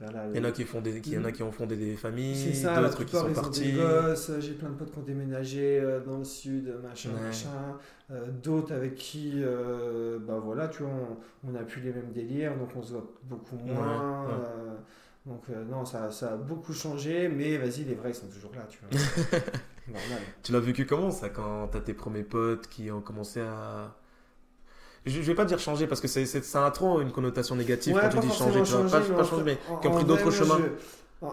[0.02, 1.96] Il y en a qui font des, qui, y en a qui ont fondé des
[1.96, 3.74] familles, d'autres qui sont partis.
[3.74, 7.22] gosses, j'ai plein de potes qui ont déménagé euh, dans le sud, machin, Ouais.
[7.28, 7.78] machin.
[8.12, 10.92] Euh, d'autres avec qui, euh, bah voilà, tu vois,
[11.44, 14.26] on, on a plus les mêmes délires, donc on se voit beaucoup moins.
[14.26, 14.40] Ouais, ouais.
[14.40, 14.76] euh,
[15.26, 18.52] donc euh, non, ça, ça a beaucoup changé, mais vas-y, les vrais ils sont toujours
[18.56, 19.00] là, tu vois.
[19.88, 20.20] Normal.
[20.42, 23.96] Tu l'as vécu comment ça quand t'as tes premiers potes qui ont commencé à.
[25.06, 28.02] Je, vais pas dire changer parce que c'est, ça a trop une connotation négative Ouais,
[28.04, 28.60] quand tu pas dis changer.
[28.60, 30.58] Pas, changer, pas en changer, mais qui ont pris d'autres chemins.
[31.22, 31.28] je-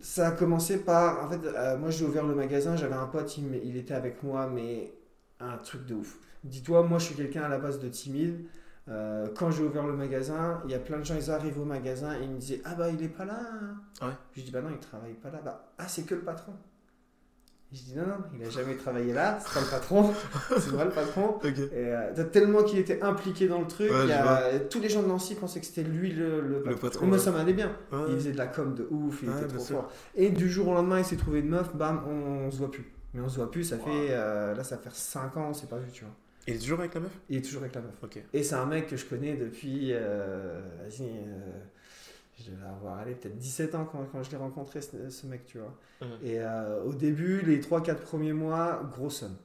[0.00, 1.24] Ça a commencé par.
[1.24, 4.22] En fait, euh, moi j'ai ouvert le magasin, j'avais un pote, il, il était avec
[4.22, 4.92] moi, mais
[5.40, 6.18] un truc de ouf.
[6.44, 8.44] Dis-toi, moi je suis quelqu'un à la base de timide.
[8.88, 11.64] Euh, quand j'ai ouvert le magasin, il y a plein de gens, ils arrivent au
[11.64, 13.38] magasin et ils me disaient Ah bah il est pas là.
[14.00, 14.06] hein.
[14.06, 14.12] Ouais.
[14.36, 15.40] Je dis Bah non, il travaille pas là.
[15.44, 16.52] Bah, ah, c'est que le patron.
[17.70, 20.14] Je dis Non, non, il a jamais travaillé là, c'est pas le patron,
[20.58, 21.34] c'est moi le patron.
[21.44, 21.44] Ok.
[21.44, 24.58] Et euh, t'as tellement qu'il était impliqué dans le truc, Ouais, il y je a-
[24.70, 26.78] tous les gens de Nancy pensaient que c'était lui le, le patron.
[26.80, 27.22] patron, Et moi ouais.
[27.22, 27.76] ça m'allait bien.
[27.92, 27.98] Ouais.
[28.08, 29.76] Il faisait de la com de ouf, il était trop sûr.
[29.76, 29.92] fort.
[30.14, 32.70] Et du jour au lendemain, il s'est trouvé une meuf, bam, on, on se voit
[32.70, 32.90] plus.
[33.12, 34.08] Mais on se voit plus, ça fait.
[34.10, 36.14] euh, là, ça fait 5 ans, on s'est pas vu, tu vois.
[36.46, 37.12] Il est toujours avec la meuf?
[37.28, 37.92] Il est toujours avec la meuf.
[38.32, 39.90] Et c'est un mec que je connais depuis.
[39.92, 41.10] euh, Vas-y,
[42.38, 45.44] je devais avoir allé peut-être 17 ans quand, quand je l'ai rencontré, ce, ce mec,
[45.46, 45.74] tu vois.
[46.22, 49.36] Et euh, au début, les 3-4 premiers mois, gros somme.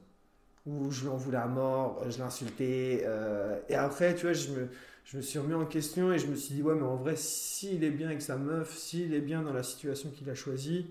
[0.66, 3.02] Où je lui en voulais à mort, je l'insultais.
[3.04, 4.68] euh, et après, tu vois, je me,
[5.04, 7.16] je me suis remis en question et je me suis dit, ouais, mais en vrai,
[7.16, 10.86] s'il est bien avec sa meuf, s'il est bien dans la situation qu'il a choisie,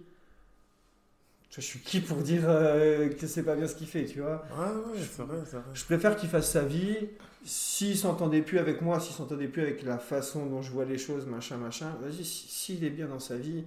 [1.61, 4.43] je suis qui pour dire euh, que c'est pas bien ce qu'il fait, tu vois
[4.57, 5.63] Ouais, ouais, c'est vrai, c'est vrai.
[5.73, 6.97] je préfère qu'il fasse sa vie.
[7.45, 10.97] S'il s'entendait plus avec moi, s'il s'entendait plus avec la façon dont je vois les
[10.97, 13.65] choses, machin, machin, vas-y, si- s'il est bien dans sa vie,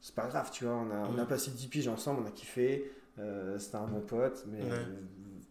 [0.00, 0.74] c'est pas grave, tu vois.
[0.74, 2.90] On a, on a passé 10 piges ensemble, on a kiffé.
[3.18, 4.70] euh, C'était un bon pote, mais Ouais.
[4.70, 4.84] euh,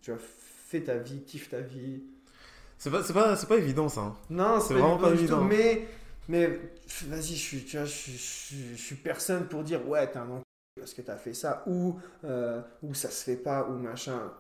[0.02, 0.20] tu vois,
[0.68, 2.02] fais ta vie, kiffe ta vie.
[2.78, 4.02] C'est pas, c'est pas, c'est pas évident ça.
[4.02, 4.16] hein.
[4.30, 5.44] Non, C'est vraiment pas tout, évident.
[5.44, 5.86] Mais,
[6.30, 6.58] mais
[7.08, 10.26] vas-y, je suis, tu vois, je, suis- je personne pour dire ouais, t'es un
[10.80, 14.32] parce que t'as fait ça, ou, euh, ou ça se fait pas, ou machin.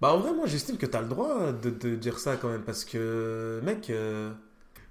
[0.00, 2.62] Bah en vrai, moi j'estime que t'as le droit de, de dire ça quand même
[2.62, 4.32] parce que, mec, euh,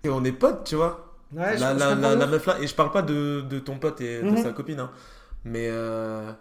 [0.06, 1.08] on est potes, tu vois.
[1.32, 3.60] Ouais, je- la, je la, comprends la, meuf là, et je parle pas de, de
[3.60, 4.38] ton pote et de Mhm.
[4.38, 4.92] sa copine, hein.
[5.46, 6.32] mais euh,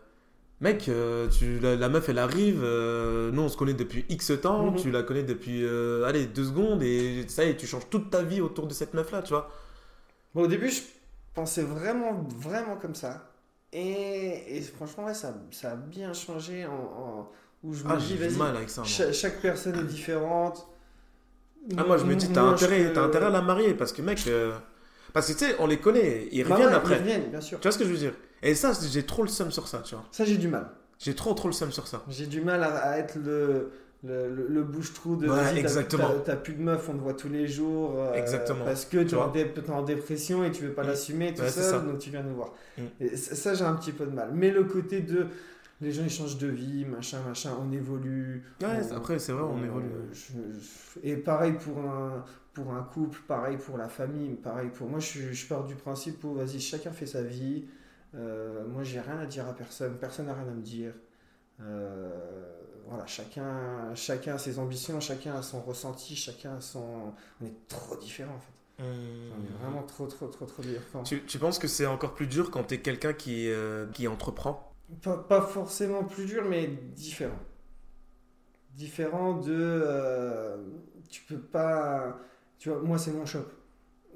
[0.61, 4.75] mec, euh, tu, la, meuf elle arrive, nous on se connaît depuis X temps, Mhm.
[4.75, 5.67] tu la connais depuis,
[6.07, 8.95] allez, deux secondes et ça y est, tu changes toute ta vie autour de cette
[8.95, 9.51] meuf là, tu vois.
[10.35, 10.83] Bon, au début, je
[11.35, 13.30] pensais vraiment, vraiment comme ça.
[13.73, 17.99] Et, et franchement, ouais, ça, ça a bien changé en, en- où je me Ah,
[17.99, 18.87] dis, j'ai du vas-y, mal avec ça.
[18.87, 18.89] moi.
[18.89, 20.67] cha- chaque, personne est différente.
[21.77, 23.93] Ah, moi je me dis, t'as je intérêt, peux- t'as intérêt à la marier parce
[23.93, 24.53] que, mec, euh,
[25.13, 26.97] parce que tu sais, on les connaît, ils Bah reviennent ouais, après.
[26.97, 27.59] Ils reviennent, bien sûr.
[27.61, 28.15] Tu vois ce que je veux dire?
[28.43, 30.05] Et ça, j'ai trop le seum sur ça, tu vois.
[30.13, 30.71] Ça, j'ai du mal.
[30.99, 32.03] J'ai trop, trop le seum sur ça.
[32.09, 36.09] J'ai du mal à, à être le, le, le- le bouche-trou de Ouais, exactement.
[36.25, 37.95] t'as- plus de meuf, on te voit tous les jours.
[37.99, 38.65] euh, Exactement.
[38.65, 40.87] Parce que tu es en, dé- en dépression et tu veux pas Mm.
[40.89, 41.81] l'assumer tout Ouais, seul, ça.
[41.81, 42.55] donc tu viens nous voir.
[42.79, 42.83] Mm.
[43.01, 44.31] Et ça, ça, j'ai un petit peu de mal.
[44.33, 45.27] Mais le côté de
[45.83, 48.43] les gens ils changent de vie, machin, machin, on évolue.
[48.63, 49.87] Ouais, on- après, c'est vrai, on Euh, évolue.
[50.13, 54.89] je- je- et pareil pour un, pour un couple, pareil pour la famille, pareil pour.
[54.89, 57.65] Moi, je, je pars du principe où, vas-y, chacun fait sa vie.
[58.15, 60.93] Euh, moi, j'ai rien à dire à personne, personne n'a rien à me dire.
[61.63, 62.11] Euh,
[62.89, 67.13] voilà, chacun, chacun a ses ambitions, chacun a son ressenti, chacun a son.
[67.41, 68.53] On est trop différents en fait.
[68.83, 71.03] On est vraiment trop, trop, trop, trop différents.
[71.05, 74.73] Tu, tu penses que c'est encore plus dur quand t'es quelqu'un qui, euh, qui entreprend?
[75.03, 77.39] Pas, pas forcément plus dur, mais différent.
[78.77, 79.53] Différent de.
[79.53, 80.57] euh,
[81.11, 82.19] tu peux pas.
[82.59, 83.45] Tu vois, moi, c'est mon shop.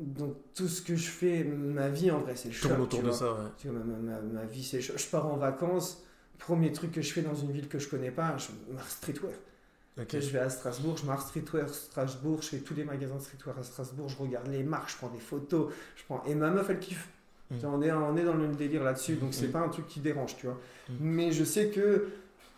[0.00, 2.68] Donc, tout ce que je fais, ma vie en vrai, c'est le shop.
[2.68, 3.18] Tourne autour tu de vois.
[3.18, 3.50] ça, ouais.
[3.59, 4.98] Tu vois, ma, ma- ma vie, c'est le shop.
[4.98, 6.04] Je pars en vacances.
[6.38, 9.33] Premier truc que je fais dans une ville que je connais pas, je marche streetwear.
[9.97, 13.59] Je vais à Strasbourg, je marche streetwear Strasbourg, je fais tous les magasins de streetwear
[13.59, 16.23] à Strasbourg, je regarde les marques, je prends des photos, je prends...
[16.27, 17.09] et ma meuf elle kiffe.
[17.51, 17.55] Mm.
[17.64, 19.53] On, est, on est dans le même délire là-dessus, donc c'est Mm.
[19.53, 20.59] pas un truc qui dérange, tu vois.
[20.88, 20.94] Mm.
[21.01, 22.09] Mais je sais que,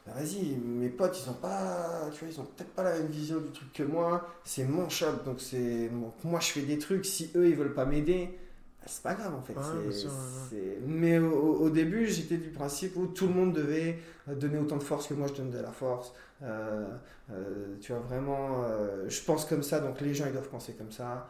[0.07, 3.09] bah, vas-y, mes potes ils ont pas, tu vois, ils ont peut-être pas la même
[3.09, 5.91] vision du truc que moi, c'est mon shop, donc c'est,
[6.25, 8.31] moi je fais des trucs, si eux ils veulent pas m'aider,
[8.87, 9.55] c'est pas grave en fait.
[9.55, 10.11] Ouais, sûr,
[10.53, 14.77] ouais, Mais au, début j'étais du principe où tout le monde devait euh, donner autant
[14.77, 16.13] de force que moi je donne de la force.
[16.43, 16.87] Euh,
[17.31, 20.75] euh, tu vois, vraiment, euh, je pense comme ça, donc les gens ils doivent penser
[20.75, 21.29] comme ça.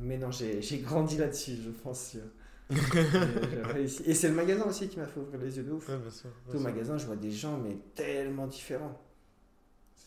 [0.00, 2.16] Mais non, j'ai j'ai grandi là-dessus, je pense.
[4.04, 5.88] Et c'est le magasin aussi qui m'a fait ouvrir les yeux de ouf.
[5.88, 9.00] Ouais, bien sûr, bien Au magasin, je vois des gens, mais tellement différents.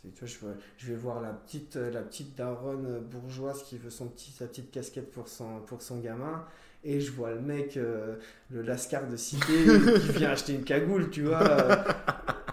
[0.04, 3.64] C'est- Tu vois, je, vais- je vais voir la petite, euh, la petite daronne bourgeoise
[3.64, 6.46] qui veut son petit, sa petite casquette pour son, pour son gamin.
[6.84, 8.16] Et je vois le mec, euh,
[8.52, 11.42] le lascar de cité, qui vient acheter une cagoule, tu vois.
[11.44, 11.76] euh,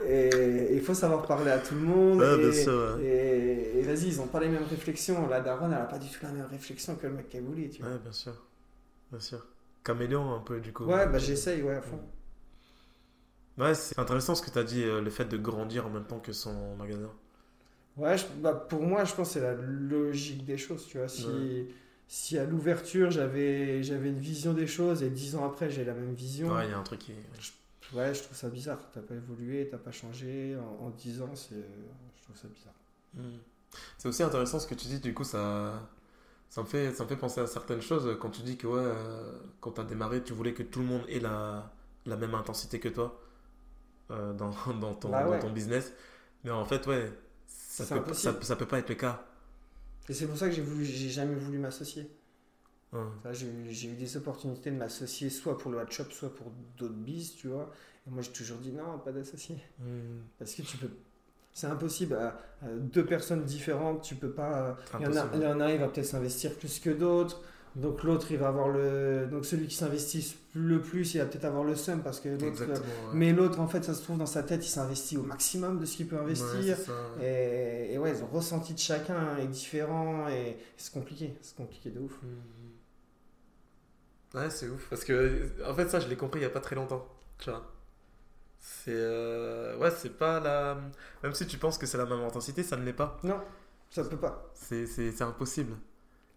[0.04, 2.22] Et il faut savoir parler à tout le monde.
[2.22, 3.04] Et, sûr, ouais.
[3.04, 5.28] et, et vas-y, ils ont pas les mêmes réflexions.
[5.28, 7.82] La daronne, elle a pas du tout la même réflexion que le mec cagoulé, tu
[7.82, 7.92] vois.
[7.92, 8.34] Ouais, bien sûr.
[9.10, 9.46] Bien sûr.
[9.84, 10.84] Caméléon, un peu, du coup.
[10.84, 12.00] Ouais, bah j'essaye, ouais, à fond.
[13.58, 16.06] Ouais, c'est intéressant ce que tu as dit, euh, le fait de grandir en même
[16.06, 17.10] temps que son magasin.
[17.96, 21.08] Ouais, je- bah, pour moi, je pense que c'est la logique des choses, tu vois.
[21.08, 21.66] Si, Ouais.
[22.08, 25.94] si à l'ouverture, j'avais j'avais une vision des choses et dix ans après, j'ai la
[25.94, 27.12] même vision, Ouais, il y a un truc qui.
[27.94, 28.78] ouais, je trouve ça bizarre.
[28.92, 30.56] T'as pas évolué, t'as pas changé.
[30.80, 32.74] En, 10 ans, c'est, je trouve ça bizarre.
[33.14, 33.38] Hmm.
[33.98, 35.88] C'est aussi intéressant ce que tu dis, du coup, ça,
[36.50, 38.16] ça, me fait, ça me fait penser à certaines choses.
[38.20, 40.86] Quand tu dis que, ouais, euh, quand tu as démarré, tu voulais que tout le
[40.86, 41.72] monde ait la,
[42.06, 43.20] la même intensité que toi
[44.10, 45.38] euh, dans, dans, ton, Bah ouais.
[45.38, 45.92] dans ton business.
[46.44, 47.12] Mais en fait, ouais,
[47.84, 49.24] ça peut, ça, ça peut pas être le cas.
[50.08, 52.10] Et c'est pour ça que j'ai jamais voulu m'associer.
[52.92, 53.46] Enfin, j'ai
[53.88, 57.70] eu- des opportunités de m'associer soit pour le shop, soit pour d'autres bis, tu vois.
[58.06, 59.56] Et moi, j'ai toujours dit non, pas d'associé.
[59.78, 60.20] Hmm.
[60.38, 60.88] Parce que tu peux.
[61.52, 62.14] C'est impossible.
[62.14, 64.76] À, à deux personnes différentes, tu peux pas.
[64.98, 67.42] Il y en a, il y en a, il va peut-être s'investir plus que d'autres.
[67.76, 69.26] Donc l'autre, il va avoir le.
[69.30, 72.64] Donc celui qui s'investit le plus, il va peut-être avoir le seum parce que l'autre.
[72.64, 72.78] Ouais.
[73.12, 75.84] Mais l'autre, en fait, ça se trouve dans sa tête, il s'investit au maximum de
[75.84, 76.76] ce qu'il peut investir.
[77.22, 81.34] et, et ouais, le ressenti de chacun est différent et c'est compliqué.
[81.42, 82.12] C'est compliqué de ouf.
[84.34, 84.86] Ouais, c'est ouf.
[84.90, 87.06] Parce que, en fait, ça, je l'ai compris il y a pas très longtemps.
[87.38, 87.62] Tu vois.
[88.60, 88.90] C'est.
[88.94, 90.78] euh, Ouais, c'est pas la.
[91.22, 93.18] Même si tu penses que c'est la même intensité, ça ne l'est pas.
[93.22, 93.40] Non,
[93.90, 94.50] ça peut pas.
[94.54, 95.74] C'est impossible.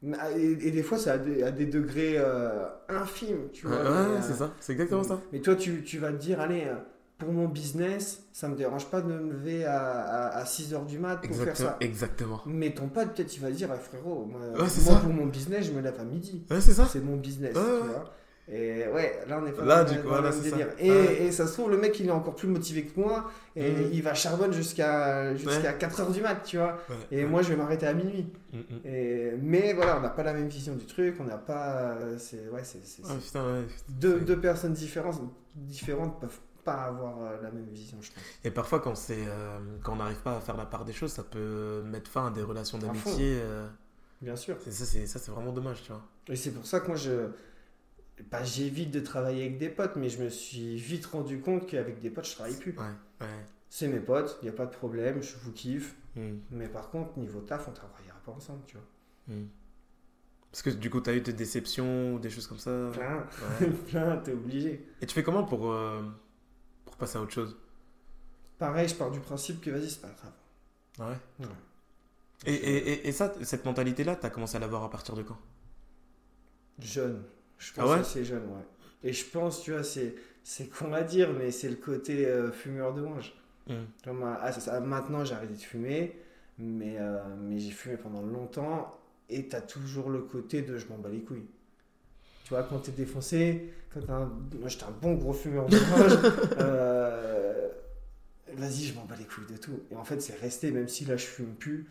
[0.02, 3.78] Mais- Et, et des fois, c'est à des, à des degrés euh, infimes, tu vois.
[3.78, 4.52] ouais, mais, euh, c'est ça.
[4.60, 5.20] C'est exactement ça.
[5.34, 6.76] Mais toi, tu, tu vas te dire, allez, euh,
[7.18, 11.00] pour mon business, ça me dérange pas de me lever à, à, 6 h du
[11.00, 11.76] mat pour faire ça.
[11.82, 12.40] Exactement.
[12.46, 15.00] Mais ton pote, peut-être, il va dire, Ah, frérot, moi, Ouais, c'est moi, ça.
[15.02, 16.46] pour mon business, je me lève à midi.
[16.50, 16.86] Ouais, c'est ça.
[16.86, 18.14] C'est mon business, tu vois.
[18.52, 20.40] Et ouais, là, on est pas Là, dans, du coup, dans ça.
[20.42, 20.70] délire.
[20.80, 21.22] Et, Ouais.
[21.24, 23.30] et ça se trouve, le mec, il est encore plus motivé que moi.
[23.56, 23.90] Et Mhm.
[23.94, 25.78] il va charbonne jusqu'à jusqu'à Ouais.
[25.78, 26.78] 4 h du mat, tu vois.
[26.90, 26.96] Ouais.
[27.20, 28.28] Et moi, je vais m'arrêter à minuit.
[28.52, 28.58] Mm.
[28.86, 31.96] Et, mais voilà, on n'a pas la même vision du truc, on n'a pas.
[32.18, 35.22] C'est ouais, c'est Ah, putain, deux, deux personnes différentes,
[35.56, 38.24] différentes peuvent pas avoir euh, la même vision, je pense.
[38.44, 41.12] Et parfois, quand, c'est, euh, quand on n'arrive pas à faire la part des choses,
[41.12, 43.38] ça peut mettre fin à des relations d'amitié.
[43.42, 43.68] euh,
[44.22, 44.56] Bien sûr.
[44.68, 46.02] et ça, c'est, ça, c'est vraiment dommage, tu vois.
[46.28, 47.28] Et c'est pour ça que moi, je.
[48.30, 52.00] Pas j'évite de travailler avec des potes, mais je me suis vite rendu compte qu'avec
[52.00, 52.78] des potes, je travaille plus.
[52.78, 52.86] Ouais,
[53.22, 53.46] ouais.
[53.70, 55.96] C'est mes potes, il n'y a pas de problème, je vous kiffe.
[56.16, 58.86] Mm, Mais par contre, niveau taf, on travaillera pas ensemble, tu vois.
[59.28, 59.50] mm.
[60.52, 62.90] Parce que du coup, tu as eu des déceptions ou des choses comme ça?
[62.92, 63.26] Plein,
[63.62, 63.68] Ouais.
[63.88, 64.86] plein, t'es obligé.
[65.02, 66.02] Et tu fais comment pour, euh,
[66.86, 67.58] pour passer à autre chose?
[68.60, 70.34] Pareil, je pars du principe que vas-y, c'est pas grave.
[71.00, 71.46] Ah ouais?
[71.46, 71.48] Ouais.
[72.46, 75.24] Et, et, et, et ça, cette mentalité-là, tu as commencé à l'avoir à partir de
[75.24, 75.38] quand?
[76.80, 77.24] Jeune.
[77.60, 78.66] Je Ah pense ouais assez jeune, ouais.
[79.04, 82.52] Et je pense, tu vois, c'est, c'est con à dire, mais c'est le côté euh,
[82.52, 83.34] fumeur de mange.
[83.68, 83.86] Mm.
[84.04, 86.18] Comme, euh, ah, ça- ça- maintenant, j'ai arrêté de fumer,
[86.60, 90.98] mais, euh, mais j'ai fumé pendant longtemps, et t'as toujours le côté de je m'en
[91.00, 91.48] bats les couilles.
[92.44, 94.26] Tu vois, quand t'es défoncé, quand t'as un...
[94.60, 96.18] Moi, j'étais un bon gros fumeur de mange.
[96.60, 97.70] euh,
[98.54, 99.82] Vas-y, je m'en bats les couilles de tout.
[99.92, 101.88] Et en fait, c'est resté, même si là, je fume plus.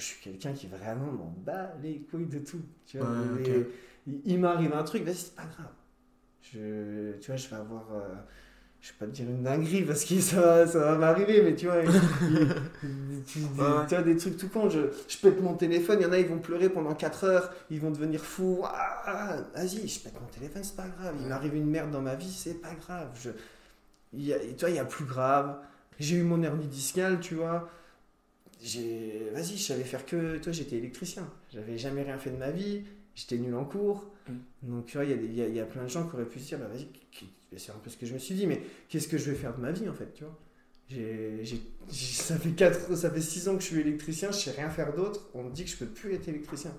[0.00, 2.62] Je suis quelqu'un qui vraiment m'en bat les couilles de tout.
[2.86, 3.66] Tu vois, Ouais,
[4.06, 5.72] il, il m'arrive un truc, vas-y, c'est pas grave.
[6.42, 7.86] Je, tu vois, je vais avoir.
[7.92, 8.14] euh,
[8.80, 11.54] je vais pas te dire une dinguerie parce que ça, va- ça va m'arriver, mais
[11.56, 11.92] tu vois, il-
[13.26, 13.86] tu, Ouais.
[13.88, 14.70] tu vois, des trucs tout cons.
[14.70, 17.52] Je, je pète mon téléphone, il y en a, ils vont pleurer pendant 4 heures,
[17.70, 18.60] ils vont devenir fous.
[18.64, 21.14] Ah, ah, vas-y, je pète mon téléphone, c'est pas grave.
[21.20, 23.08] Il m'arrive une merde dans ma vie, c'est pas grave.
[23.22, 23.30] Je,
[24.12, 25.58] il y a, tu vois, il y a plus grave.
[25.98, 27.68] J'ai eu mon hernie discale, tu vois.
[28.62, 30.38] J'ai, vas-y, je savais faire que.
[30.38, 31.30] Toi, j'étais électricien.
[31.52, 32.82] J'avais jamais rien fait de ma vie.
[33.14, 34.10] J'étais nul en cours.
[34.28, 34.32] Mm.
[34.70, 36.46] Donc, tu vois, il y, a y y plein de gens qui auraient pu se
[36.48, 39.08] dire, bah vas-y, qui- c'est un peu ce que je me suis dit, mais qu'est-ce
[39.08, 40.38] que je vais faire de ma vie, en fait, tu vois?
[41.90, 44.94] Ça, fait quatre, ça fait 6 ans que je suis électricien, je sais rien faire
[44.94, 45.28] d'autre.
[45.34, 46.72] On me dit que je peux plus être électricien.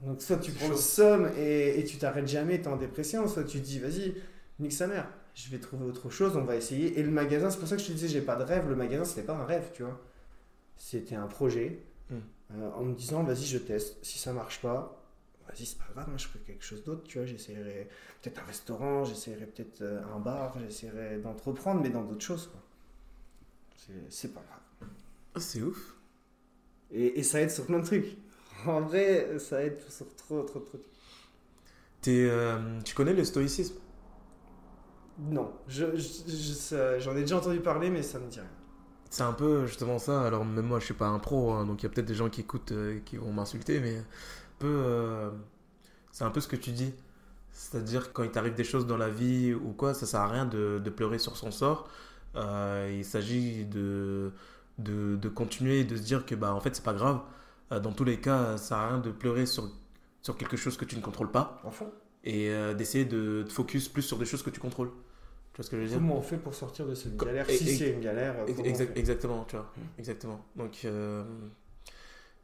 [0.00, 3.44] Donc, soit tu prends le somme et, et tu t'arrêtes jamais, t'es en dépression, soit
[3.44, 4.14] tu dis, vas-y,
[4.58, 6.98] nique sa mère, je vais trouver autre chose, on va essayer.
[6.98, 8.68] Et le magasin, c'est pour ça que je te disais, j'ai pas de rêve.
[8.68, 10.00] Le magasin, c'était pas un rêve, tu vois?
[10.76, 12.16] C'était un projet Mm.
[12.52, 13.96] euh, en me disant, vas-y, je teste.
[14.04, 15.02] Si ça marche pas,
[15.48, 17.26] vas-y, c'est pas grave, moi je ferai quelque chose d'autre, tu vois.
[17.26, 17.88] J'essaierai
[18.22, 22.60] peut-être un restaurant, j'essaierai peut-être euh, un bar, j'essaierai d'entreprendre, mais dans d'autres choses, quoi.
[24.10, 24.88] C'est- pas grave.
[25.34, 25.94] Ah, c'est ouf.
[26.90, 28.16] Et, et ça aide sur plein de trucs.
[28.66, 30.78] En vrai, ça aide sur trop, trop, trop.
[30.78, 30.92] de trucs.
[32.00, 33.74] T'es, euh, tu connais le stoïcisme?
[35.18, 38.48] Non, je, je- j'en ai déjà entendu parler, mais ça me dit rien.
[39.14, 40.22] C'est un peu justement ça.
[40.26, 42.14] Alors, même moi, je suis pas un pro, hein, donc il y a peut-être des
[42.16, 44.02] gens qui écoutent euh, qui vont m'insulter, mais
[44.58, 45.30] peu, euh,
[46.12, 46.94] c'est un peu ce que tu dis.
[47.52, 50.46] C'est-à-dire, quand il t'arrive des choses dans la vie ou quoi, ça sert à rien
[50.46, 51.88] de, de pleurer sur son sort.
[52.36, 54.32] Euh, il s'agit de,
[54.78, 57.20] de, de continuer et de se dire que, bah, en fait, c'est pas grave.
[57.72, 59.70] Euh, dans tous les cas, ça sert à rien de pleurer sur,
[60.22, 61.86] sur quelque chose que tu ne contrôles pas Enfin,
[62.24, 64.90] et d'essayer de te focus plus sur des choses que tu contrôles.
[65.54, 67.46] Tu vois ce que je veux dire comment on fait pour sortir de cette galère
[67.48, 69.72] Si c'est une galère, Ex- comment on exact- fait exactement, tu vois.
[69.76, 69.80] Mm.
[70.00, 70.44] Exactement.
[70.56, 71.22] Donc, euh,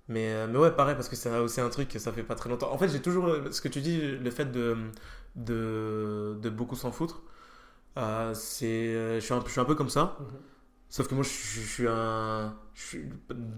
[0.08, 2.34] mais, euh, mais ouais, pareil, parce que c'est aussi un truc que ça fait pas
[2.36, 2.72] très longtemps.
[2.72, 4.76] En fait, j'ai toujours euh, ce que tu dis, le fait de,
[5.36, 7.22] de, de beaucoup s'en foutre.
[7.98, 10.16] euh, c'est, je, suis un, je suis un peu comme ça.
[10.20, 10.26] Mhm.
[10.88, 12.56] Sauf que moi, je, suis- je suis un.
[12.74, 13.04] Je suis,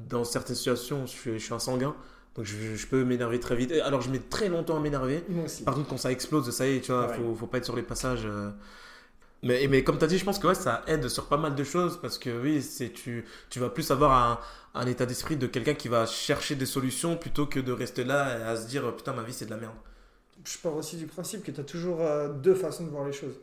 [0.09, 1.95] dans certaines situations, je suis, un sanguin.
[2.35, 3.73] Donc, je, je peux m'énerver très vite.
[3.85, 5.23] Alors, je mets très longtemps à m'énerver.
[5.65, 7.15] Par contre, quand ça explose, ça y est, tu vois, Ouais.
[7.17, 8.23] faut, faut pas être sur les passages.
[8.25, 8.51] euh.
[9.43, 11.55] Mais, mais comme tu as dit, je pense que ouais, ça aide sur pas mal
[11.57, 14.41] de choses parce que oui, tu, tu vas plus avoir
[14.75, 18.49] un, état d'esprit de quelqu'un qui va chercher des solutions plutôt que de rester là
[18.49, 19.75] à se dire putain, ma vie c'est de la merde.
[20.45, 23.13] Je pars aussi du principe que tu as toujours euh, deux façons de voir les
[23.13, 23.39] choses.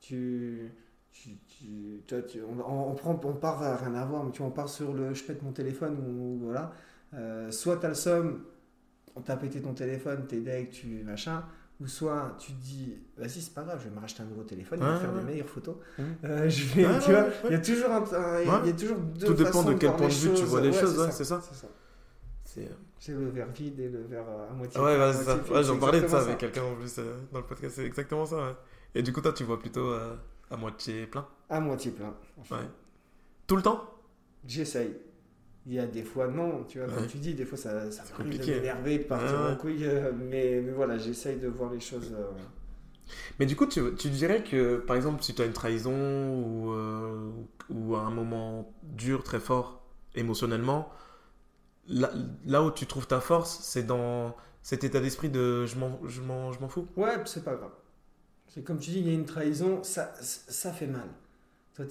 [0.00, 0.72] Tu,
[1.12, 4.94] tu, tu- on, on prend, on part rien à voir, mais tu on part sur
[4.94, 6.72] le je pète mon téléphone ou voilà.
[7.14, 8.44] Euh, soit tu as le somme,
[9.16, 11.44] on t'a pété ton téléphone, t'es deg, tu machin.
[11.80, 14.42] Ou soit tu te dis, vas-y, c'est pas grave, je vais me racheter un nouveau
[14.42, 15.20] téléphone, il va Ouais, faire ouais.
[15.20, 15.76] des meilleures photos.
[15.98, 16.04] Mhm.
[16.24, 18.72] Euh, je vais, Ouais, tu vois, il y a toujours, un, un- il y a-
[18.74, 21.40] toujours deux Tout dépend de quel point de vue tu vois les choses, c'est ça.
[21.40, 21.68] c'est ça.
[22.44, 22.68] C'est-
[23.12, 24.78] le verre vide et le verre euh, à moitié.
[24.78, 25.62] Ouais, à ouais, c'est ça.
[25.62, 28.58] j'en parlais de ça avec quelqu'un en plus euh, dans le podcast, c'est exactement ça.
[28.94, 30.16] Et du coup, toi, tu vois plutôt euh,
[30.50, 31.26] à moitié plein?
[31.48, 32.12] À moitié plein.
[33.46, 33.84] Tout le temps?
[34.46, 34.96] J'essaye.
[35.70, 38.04] Il y a des fois non, tu vois, comme tu dis, des fois ça, ça
[38.12, 41.72] m'arrive de m'énerver, de partir Ouais, en couille, euh, mais, mais voilà, j'essaye de voir
[41.72, 42.12] les choses.
[42.12, 42.32] euh,
[43.38, 46.72] Mais du coup, tu, tu dirais que, par exemple, si tu as une trahison ou,
[46.72, 47.30] euh,
[47.70, 49.82] ou un moment dur, très fort,
[50.14, 50.90] émotionnellement,
[51.88, 52.10] là,
[52.46, 56.20] là où tu trouves ta force, c'est dans cet état d'esprit de je m'en, je
[56.22, 56.88] m'en, je m'en fous.
[56.96, 57.72] Ouais, c'est pas grave.
[58.48, 61.08] C'est comme tu dis, il y a une trahison, ça, ça fait mal.
[61.74, 61.86] Toi,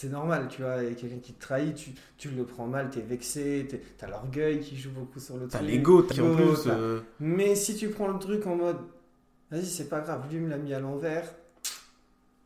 [0.00, 2.66] c'est normal, tu vois, il y a quelqu'un qui te trahit, tu, tu le prends
[2.66, 3.66] mal, t'es vexé,
[3.98, 5.70] t'as l'orgueil qui joue beaucoup sur le T'as truc.
[5.70, 6.64] l'ego qui, en plus.
[6.64, 8.78] t'as- euh, Mais si tu prends le truc en mode,
[9.50, 11.24] vas-y, c'est pas grave, lui me l'a mis à l'envers,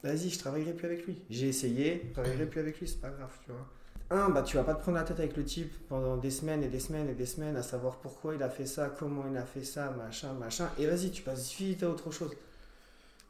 [0.02, 1.22] vas-y, je travaillerai plus avec lui.
[1.30, 3.66] J'ai essayé, je travaillerai plus avec lui, c'est pas grave, tu vois.
[4.10, 6.62] Un, bah tu vas pas te prendre la tête avec le type pendant des semaines
[6.62, 9.36] et des semaines et des semaines à savoir pourquoi il a fait ça, comment il
[9.36, 10.68] a fait ça, machin, machin.
[10.78, 12.30] Et vas-y, tu passes vite à autre chose.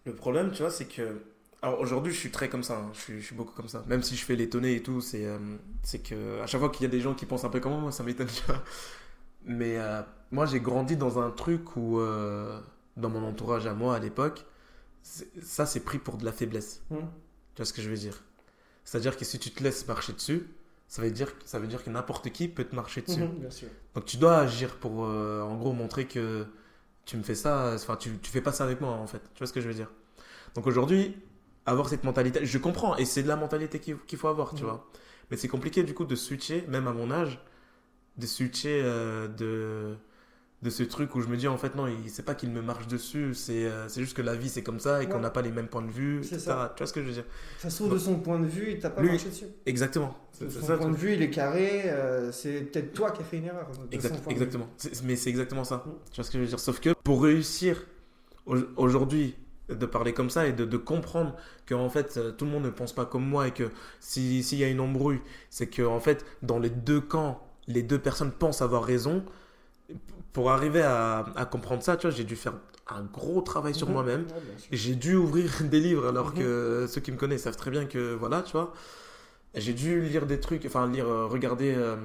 [0.07, 1.21] Le problème, tu vois, c'est que.
[1.65, 2.91] Alors aujourd'hui, je suis très comme ça, hein.
[2.93, 3.83] je, suis, je suis beaucoup comme ça.
[3.87, 5.39] Même si je fais l'étonné et tout, c'est euh,
[5.83, 7.81] c'est que à chaque fois qu'il y a des gens qui pensent un peu comme
[7.81, 8.29] moi, ça m'étonne.
[9.47, 12.61] Mais euh, moi, j'ai grandi dans un truc où, euh,
[12.99, 14.45] dans mon entourage à moi à l'époque,
[15.03, 16.83] ça c'est pris pour de la faiblesse.
[16.91, 16.99] Hmm.
[17.55, 18.23] Tu vois ce que je veux dire?
[18.85, 20.47] C'est-à-dire que si tu te laisses marcher dessus,
[20.87, 23.25] ça veut dire, ça veut dire que n'importe qui peut te marcher dessus.
[23.39, 23.69] Bien sûr.
[23.95, 26.45] Donc tu dois agir pour, en gros, montrer que
[27.07, 29.23] tu me fais ça, enfin tu, tu fais pas ça avec moi en fait.
[29.33, 29.91] Tu vois ce que je veux dire?
[30.55, 31.17] Donc aujourd'hui,
[31.67, 34.71] avoir cette mentalité, je comprends, et c'est de la mentalité qu'il faut avoir, tu Mhm.
[34.71, 34.87] vois.
[35.31, 37.39] Mais c'est compliqué du coup de switcher, même à mon âge,
[38.19, 39.97] de switcher euh, de,
[40.63, 42.63] de ce truc où je me dis en fait non, il- c'est pas qu'il me
[42.63, 45.43] marche dessus, c'est euh, juste que la vie c'est comme ça et qu'on n'a pas
[45.43, 46.45] les mêmes points de vue, C'est etc.
[46.47, 46.73] ça.
[46.77, 47.25] Tu vois ce que je veux dire?
[47.59, 49.47] Ça se trouve de son point de vue, il t'a pas Lui- marché dessus.
[49.67, 50.15] Exactement.
[50.41, 53.25] De son ça point de vue, il est carré, euh, c'est peut-être toi qui as
[53.25, 53.69] fait une erreur.
[53.91, 54.69] Exact- exactement.
[55.05, 55.77] Mais c'est exactement ça.
[55.87, 55.91] Mm.
[56.11, 56.61] Tu vois ce que je veux dire?
[56.61, 57.85] Sauf que pour réussir
[58.47, 59.35] au- aujourd'hui
[59.69, 61.35] de parler comme ça et de, de comprendre
[61.67, 64.43] que en fait euh, tout le monde ne pense pas comme moi et que si-
[64.43, 67.99] s'il y a une embrouille, c'est que en fait dans les deux camps, les deux
[67.99, 69.25] personnes pensent avoir raison.
[70.33, 72.55] Pour arriver à, à comprendre ça, tu vois, j'ai dû faire
[72.89, 73.93] un gros travail sur Mhm.
[73.93, 74.23] moi-même.
[74.23, 74.43] Ouais.
[74.73, 76.39] J'ai dû ouvrir des livres alors Mhm.
[76.39, 78.73] que ceux qui me connaissent savent très bien que voilà, tu vois.
[79.55, 81.97] J'ai dû lire des trucs, enfin lire, euh, regarder euh,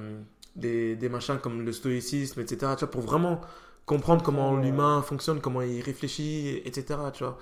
[0.56, 2.76] des, des machins comme le stoïcisme, etc.
[2.76, 3.40] Tu vois, pour vraiment
[3.86, 4.62] comprendre comment Ouais.
[4.62, 7.10] l'humain fonctionne, comment il réfléchit, etc.
[7.12, 7.38] Tu vois.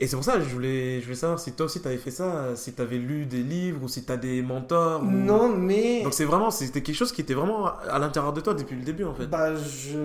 [0.00, 1.98] Et c'est pour ça que je voulais, je voulais savoir si toi aussi tu avais
[1.98, 5.02] fait ça, si tu avais lu des livres ou si tu as des mentors.
[5.02, 6.02] ou- Non, mais.
[6.02, 8.82] Donc c'est vraiment, c'était quelque chose qui était vraiment à l'intérieur de toi depuis le
[8.84, 9.26] début en fait.
[9.26, 9.98] Bah, je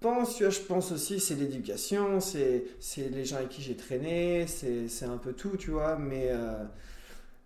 [0.00, 3.76] pense, tu vois, je pense aussi, c'est l'éducation, c'est c'est les gens avec qui j'ai
[3.76, 5.96] traîné, c'est c'est un peu tout, tu vois.
[5.96, 6.64] Mais euh,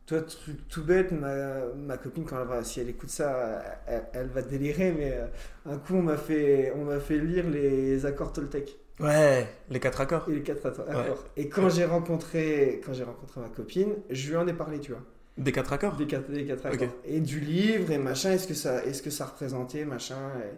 [0.07, 4.05] toi, truc tout bête, ma, ma copine, quand elle va, si elle écoute ça, elle,
[4.13, 5.27] elle va délirer, mais euh,
[5.73, 10.01] un coup, on m'a fait, on m'a fait lire les accords Toltec Ouais, les quatre
[10.01, 10.27] accords.
[10.31, 11.25] et les quatre accords.
[11.37, 14.93] Et quand j'ai rencontré, quand j'ai rencontré ma copine, je lui en ai parlé, tu
[14.93, 15.03] vois.
[15.37, 16.89] Des quatre accords Des quatre, des quatre accords.
[17.05, 20.17] Et du livre et machin, est-ce que ça, est-ce que ça représentait machin.
[20.41, 20.57] et-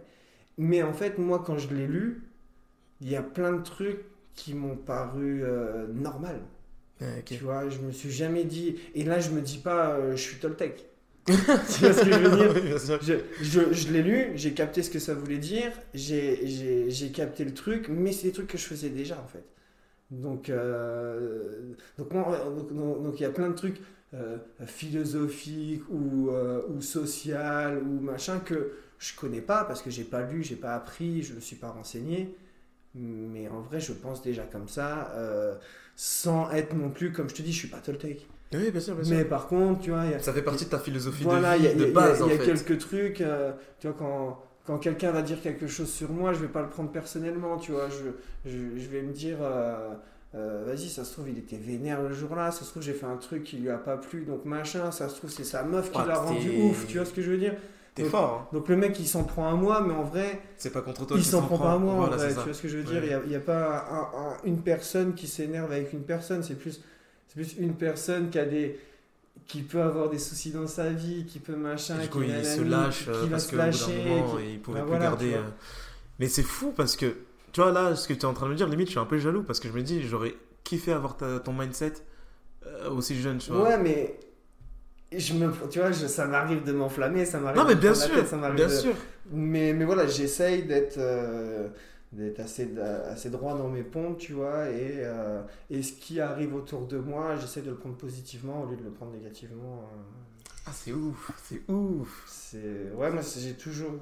[0.59, 2.23] Mais en fait, moi, quand je l'ai lu,
[3.01, 6.39] il y a plein de trucs qui m'ont paru euh, normal.
[7.01, 7.33] Ouais, ok.
[7.33, 8.77] Tu vois, je me suis jamais dit.
[8.95, 10.87] Et là, je me dis pas, euh, je suis Toltec.
[11.27, 11.33] tu
[11.83, 13.01] vois ce que je veux dire Oui, sûr.
[13.01, 17.55] Je, je, je l'ai lu, j'ai capté ce que ça voulait dire, j'ai- capté le
[17.55, 19.45] truc, mais c'est des trucs que je faisais déjà en fait.
[20.11, 23.81] Donc, euh, donc, moi, donc, donc- donc il y a plein de trucs
[24.15, 30.05] euh, philosophiques ou, euh, ou social ou machin que je connais pas parce que j'ai
[30.05, 32.35] pas lu, j'ai pas appris, je me suis pas renseigné.
[32.95, 35.55] Mais en vrai, je pense déjà comme ça, euh,
[35.95, 38.27] sans être non plus, comme je te dis, je suis pas Toltec.
[38.55, 39.17] Oui, bien sûr, bien sûr.
[39.17, 41.67] Mais par contre, tu vois, a, Ça fait partie de ta philosophie voilà, de y
[41.67, 42.45] vie a, y de a- base, il y a en fait.
[42.47, 43.21] quelques trucs.
[43.21, 46.63] euh, tu vois, quand, quand quelqu'un va dire quelque chose sur moi, je vais pas
[46.63, 47.59] le prendre personnellement.
[47.59, 49.91] Tu vois, je, je, je vais me dire, euh,
[50.35, 52.51] euh, vas-y, ça se trouve, il était vénère le jour-là.
[52.51, 54.91] Ça se trouve, j'ai fait un truc qui lui a pas plu, donc machin.
[54.91, 56.87] Ça se trouve, c'est sa meuf qui Ah, l'a rendu ouf.
[56.87, 57.55] Tu vois ce que je veux dire?
[57.99, 58.49] T'es Donc- fort, hein.
[58.57, 61.17] Donc le mec, il s'en prend à moi, mais en vrai, C'est pas contre toi
[61.19, 61.95] il s'en prend pas à moi.
[61.95, 63.01] en vrai, tu vois ce que je veux Ouais.
[63.01, 65.93] dire Il y a, il y a pas un- un- une personne qui s'énerve avec
[65.93, 66.43] une personne.
[66.43, 66.81] C'est plus,
[67.27, 68.79] c'est plus une personne qui a des
[69.47, 72.45] qui peut avoir des soucis dans sa vie, qui peut machin, Et du qui il
[72.45, 74.89] se lâche qui va se qu'au bout d'un lâcher, moment, qui- il pouvait Bah plus
[74.91, 75.35] voilà, garder.
[75.35, 75.43] euh.
[76.19, 77.07] Mais c'est fou parce que,
[77.53, 79.01] tu vois, là, ce que tu es en train de me dire, limite, je suis
[79.01, 80.35] un peu jaloux parce que je me dis, j'aurais
[80.65, 81.95] kiffé avoir ta- ton mindset
[82.67, 83.63] euh, aussi jeune, tu vois.
[83.63, 84.19] Ouais, mais
[85.13, 87.59] je me, tu vois, je- ça m'arrive de m'enflammer, ça m'arrive.
[87.59, 88.95] non, mais bien sûr, tête, ça bien de- sûr.
[89.31, 91.69] Mais, mais voilà, j'essaye d'être euh,
[92.13, 96.55] d'être assez, assez droit dans mes pompes, tu vois, et, euh, et ce qui arrive
[96.55, 99.89] autour de moi, j'essaie de le prendre positivement au lieu de le prendre négativement.
[99.93, 99.97] euh.
[100.67, 102.25] Ah, c'est ouf, c'est ouf.
[102.27, 103.93] C'est ouais, moi j'ai toujours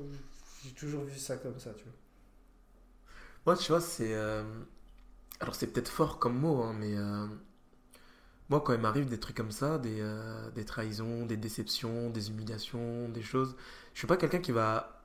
[0.65, 1.93] j'ai toujours vu ça comme ça, tu vois.
[3.47, 4.15] Moi, tu vois, c'est.
[5.41, 6.95] Alors, c'est peut-être fort comme mot, hein, mais.
[8.49, 12.31] Moi, quand il m'arrive des trucs comme ça, des, euh, des trahisons, des déceptions, des
[12.31, 13.57] humiliations, des choses,
[13.93, 15.03] je suis pas quelqu'un qui va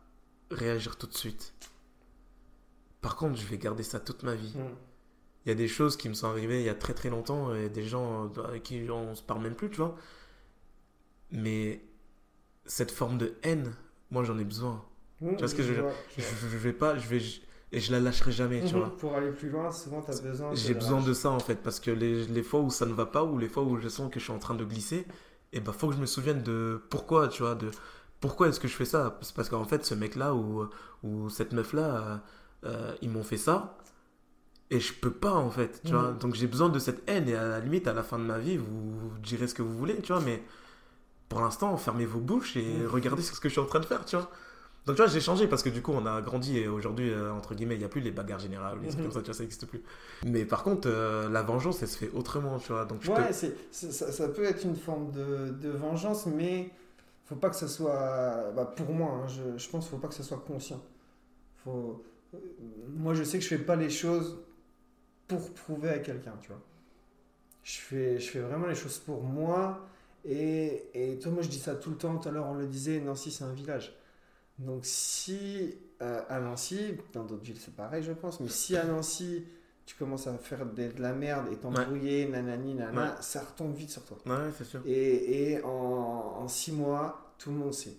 [0.52, 1.54] réagir tout de suite.
[3.02, 4.54] Par contre, je vais garder ça toute ma vie.
[4.56, 4.76] Mm.
[5.46, 7.54] Il y a des choses qui me sont arrivées il y a très très longtemps
[7.56, 9.96] et des gens euh, avec qui on se parle même plus, tu vois.
[11.32, 11.84] Mais
[12.66, 13.76] cette forme de haine,
[14.12, 14.86] moi j'en ai besoin.
[15.22, 15.84] Mm, vois ce que je veux dire?
[15.84, 16.38] Vois, Je, je vois.
[16.42, 17.20] je vais pas, je vais
[17.72, 18.80] et je la lâcherai jamais, tu Mhm.
[18.82, 18.90] vois.
[18.98, 20.54] Pour aller plus loin, souvent tu as besoin.
[20.54, 23.06] J'ai besoin de ça en fait parce que les, les fois où ça ne va
[23.06, 25.06] pas ou les fois où je sens que je suis en train de glisser,
[25.54, 27.72] et ben faut que je me souvienne de pourquoi, tu vois, de
[28.20, 30.68] pourquoi est-ce que je fais ça C'est parce qu'en fait ce mec là ou
[31.04, 32.22] ou cette meuf là,
[33.02, 33.78] ils m'ont fait ça
[34.70, 36.12] et je peux pas en fait, tu vois.
[36.12, 36.18] Mhm.
[36.20, 38.40] Donc j'ai besoin de cette haine et à la limite à la fin de ma
[38.40, 40.44] vie vous, vous direz ce que vous voulez, tu vois, mais
[41.30, 42.88] pour l'instant fermez vos bouches et Mhm.
[42.88, 44.30] regardez ce que je suis en train de faire, tu vois.
[44.88, 47.32] Donc tu vois, j'ai changé parce que du coup on a grandi et aujourd'hui, euh,
[47.32, 49.04] entre guillemets, il n'y a plus les bagarres générales, les trucs Mhm.
[49.06, 49.84] comme ça, tu vois, ça n'existe plus.
[50.26, 52.86] Mais par contre, euh, la vengeance, elle se fait autrement, tu vois.
[52.86, 53.48] Donc Ouais, peux...
[53.72, 56.72] ça, ça peut être une forme de, de vengeance, mais
[57.26, 58.52] faut pas que ça soit.
[58.56, 60.82] Bah, pour moi, hein, je, je pense qu'il faut pas que ça soit conscient.
[61.64, 62.38] Faut, euh,
[62.98, 64.40] moi, je sais que je fais pas les choses
[65.28, 66.62] pour prouver à quelqu'un, tu vois.
[67.64, 69.86] Je fais, je fais vraiment les choses pour moi.
[70.26, 72.18] Et, et toi, moi, je dis ça tout le temps.
[72.18, 73.96] Tout à l'heure, on le disait, Nancy, c'est un village.
[74.62, 78.84] Donc, si euh, à Nancy, dans d'autres villes, c'est pareil, je pense, mais si à
[78.84, 79.44] Nancy,
[79.86, 83.90] tu commences à faire de, de la merde et t'embrouiller, nanani, nanana, ça retombe vite
[83.90, 84.18] sur toi.
[84.26, 84.82] Ouais, c'est sûr.
[84.86, 87.98] Et, et en, en six mois, tout le monde sait.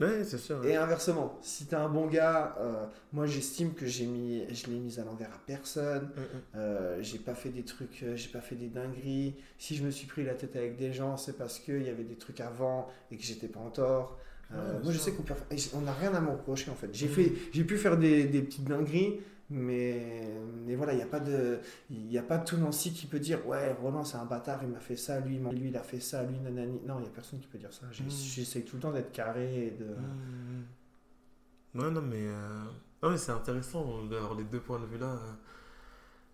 [0.00, 0.64] Ouais, c'est sûr.
[0.66, 4.80] Et inversement, si t'es un bon gars, euh, moi j'estime que j'ai mis, je l'ai
[4.80, 6.06] mis à l'envers à personne.
[6.06, 6.42] Mm, mm.
[6.56, 9.36] Euh, j'ai pas fait des trucs, j'ai pas fait des dingueries.
[9.56, 12.04] Si je me suis pris la tête avec des gens, c'est parce qu'il y avait
[12.04, 14.18] des trucs avant et que j'étais pas en tort.
[14.52, 16.90] Euh, moi je sais qu'on n'a rien à me reprocher en fait.
[16.92, 20.28] J'ai fait, j'ai pu faire des, des petites dingueries, mais,
[20.66, 21.58] mais voilà, il n'y a pas de,
[21.90, 24.80] y a pas tout Nancy qui peut dire ouais Roland c'est un bâtard, il m'a
[24.80, 26.80] fait ça, lui, lui il a fait ça, lui nanani.
[26.86, 27.86] Non, il y a personne qui peut dire ça.
[27.90, 28.10] J'ai- Mm.
[28.10, 29.84] J'essaie tout le temps d'être carré et de.
[29.84, 31.80] Mm.
[31.80, 32.62] Ouais, non, mais, euh,
[33.02, 35.18] non, mais c'est intéressant d'avoir les deux points de vue là.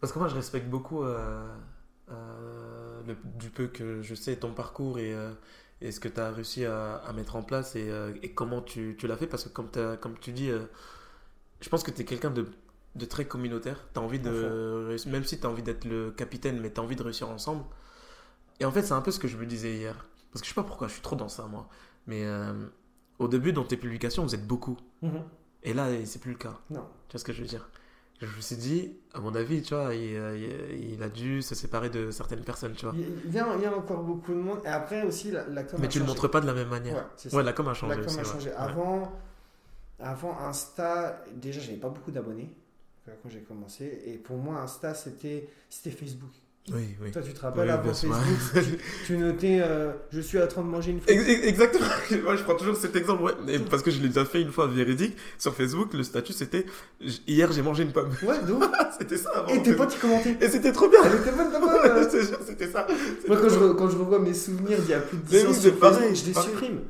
[0.00, 1.46] Parce que moi, je respecte beaucoup euh,
[2.10, 5.14] euh, le- du peu que je sais ton parcours et,
[5.80, 8.60] et ce que tu as réussi à, à mettre en place et, euh, et comment
[8.60, 9.26] tu, tu l'as fait.
[9.26, 10.64] Parce que, comme, tu dis, euh,
[11.60, 12.46] je pense que tu es quelqu'un de,
[12.94, 13.86] de très communautaire.
[13.94, 16.82] Tu as envie de même si tu as envie d'être le capitaine, mais tu as
[16.82, 17.64] envie de réussir ensemble.
[18.60, 20.06] Et en fait, c'est un peu ce que je me disais hier.
[20.32, 21.68] Parce que je sais pas pourquoi, je suis trop dans ça, moi.
[22.06, 22.52] Mais euh,
[23.18, 24.76] au début, dans tes publications, vous êtes beaucoup.
[25.02, 25.24] Mhm.
[25.62, 26.58] Et là, c'est plus le cas.
[26.70, 26.86] Non.
[27.08, 27.68] Tu vois ce que je veux dire?
[28.20, 31.54] Je me suis dit, à mon avis, tu vois, il, il- il a dû se
[31.54, 32.94] séparer de certaines personnes, tu vois.
[32.94, 34.60] Il y, a, il y a encore beaucoup de monde.
[34.64, 36.14] Et après aussi, la, la com Mais a tu le changé.
[36.18, 36.96] montres pas de la même manière.
[36.96, 37.36] Ouais, c'est ça.
[37.38, 37.94] Ouais, la com a changé.
[37.96, 38.50] La com aussi, a changé.
[38.50, 38.56] Ouais.
[38.56, 39.12] Avant,
[39.98, 42.50] avant Insta, déjà, j'avais pas beaucoup d'abonnés
[43.22, 44.02] quand j'ai commencé.
[44.06, 45.48] Et pour moi, Insta, c'était
[45.90, 46.30] Facebook.
[46.68, 47.10] Oui, oui.
[47.10, 48.14] Toi, tu te Oui, rappelles, avant bien sûr.
[48.14, 51.86] Facebook, tu notais euh, Je suis en train de manger une ex- Exactement.
[52.22, 53.32] Moi, je prends toujours cet exemple, ouais.
[53.48, 55.94] Et parce que je l'ai déjà fait une fois véridique sur Facebook.
[55.94, 56.66] Le statut, c'était
[57.26, 58.10] hier, j'ai mangé une pomme.
[58.22, 58.62] Ouais, donc.
[59.00, 59.48] c'était ça avant.
[59.48, 60.36] Et tes potes, ils commentaient.
[60.40, 61.00] Et c'était trop bien.
[61.04, 62.08] Elle était bonne, ta pomme, euh.
[62.46, 62.86] C'était ça.
[63.26, 65.42] Moi, quand je, quand je revois mes souvenirs d'il y a plus de 10 Mais
[65.42, 66.80] ans oui, sur c'est pareil, Facebook, je les supprime.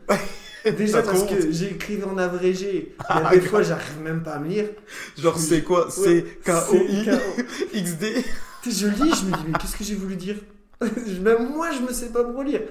[0.76, 2.94] Déjà parce que écrit en abrégé.
[3.08, 4.66] Il y a des fois, j'arrive même pas à me lire.
[5.16, 5.88] Genre, c'est quoi?
[5.90, 7.06] C'est K-O-I
[8.64, 10.36] Je lis, je me dis, mais qu'est-ce que j'ai voulu dire?
[10.80, 12.62] Même moi, je me sais pas me relire.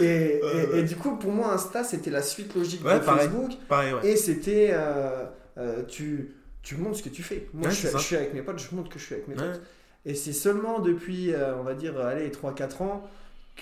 [0.00, 3.04] Et, et- Euh, et du coup, pour moi, Insta, c'était la suite logique Ouais, de
[3.04, 3.28] pareil.
[3.28, 3.50] Facebook.
[3.68, 4.08] Pareil, ouais.
[4.10, 4.70] Et c'était.
[4.72, 5.24] euh,
[5.58, 7.48] euh, tu, tu montres ce que tu fais.
[7.54, 9.34] Moi, Ouais, je, suis, je avec mes potes, je montre que je suis avec mes
[9.34, 9.60] potes.
[10.06, 13.08] Et c'est seulement depuis, euh, on va dire, allez, 3-4 ans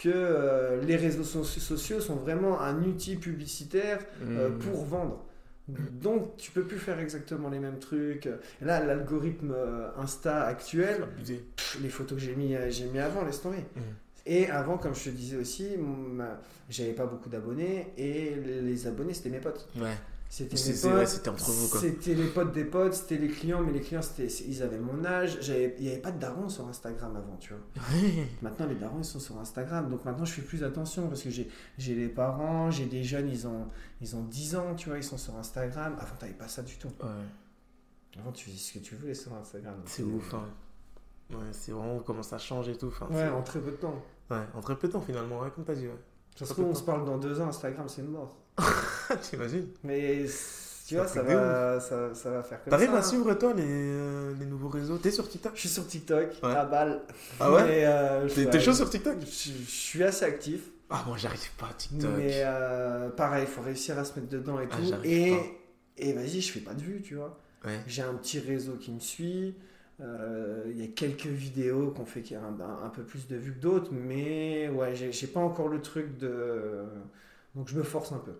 [0.02, 4.58] que les réseaux so- sociaux sont vraiment un outil publicitaire Hmm.
[4.60, 5.24] pour vendre.
[5.68, 8.26] Donc, tu peux plus faire exactement les mêmes trucs.
[8.26, 12.98] Et là, l'algorithme euh, Insta actuel, pff, les photos que j'ai mis, euh, j'ai mis
[12.98, 13.58] avant, laisse tomber.
[13.76, 13.82] Mhm.
[14.26, 15.68] Et avant, comme je te disais aussi,
[16.68, 19.66] j'avais pas beaucoup d'abonnés et les abonnés, c'était mes potes.
[19.76, 19.94] Ouais.
[20.30, 21.08] C'était mes potes.
[21.08, 21.80] c'était entre vous, quoi.
[21.80, 25.02] C'était les potes des potes, c'était les clients, mais les clients, c'était, ils avaient mon
[25.04, 25.38] âge.
[25.40, 27.62] J'avais- Il n'y avait pas de darons sur Instagram avant, tu vois.
[28.42, 29.88] Maintenant, les darons, ils sont sur Instagram.
[29.88, 31.48] Donc maintenant, je fais plus attention parce que j'ai,
[31.78, 33.66] j'ai les parents, j'ai des jeunes, ils ont,
[34.02, 35.96] ils ont 10 ans, tu vois, ils sont sur Instagram.
[35.98, 36.88] Avant, t'avais pas ça du tout.
[37.02, 38.18] Ouais.
[38.20, 39.76] Avant, tu faisais ce que tu voulais sur Instagram.
[39.86, 40.44] C'est ouf, hein.
[41.30, 42.88] Ouais, c'est vraiment comment ça change et tout.
[42.88, 44.02] Enfin, Ouais, en très peu de temps.
[44.30, 45.92] ouais, en très peu de temps finalement, ouais, comme t'as dit, ouais.
[46.34, 46.78] Ça se Ça trouve, peut on pas.
[46.80, 48.36] se parle dans deux ans, Instagram, c'est mort.
[49.22, 50.24] T'imagines Mais
[50.86, 53.02] tu vois, Ça va, ça, ça va faire comme T'arrives à hein.
[53.02, 54.96] suivre toi les, euh, les nouveaux réseaux?
[54.98, 55.52] T'es sur TikTok?
[55.54, 56.50] Je suis sur TikTok, Ouais.
[56.54, 57.02] à balle.
[57.40, 57.84] Ah ouais?
[57.84, 59.16] Euh, T'es chaud sur TikTok?
[59.20, 60.62] je, je suis assez actif.
[60.90, 62.10] Ah, moi j'arrive pas à TikTok.
[62.16, 64.94] Mais euh, pareil, il faut réussir à se mettre dedans et Ah, tout.
[65.04, 65.42] et pas.
[65.98, 67.38] et vas-y, je fais pas de vues, tu vois.
[67.64, 67.78] Ouais.
[67.86, 69.54] J'ai un petit réseau qui me suit.
[70.00, 73.36] Il y a quelques vidéos qu'on fait qui a un, un- un peu plus de
[73.36, 73.90] vues que d'autres.
[73.92, 76.84] Mais ouais, j'ai pas encore le truc de.
[77.54, 78.32] Donc je me force un peu.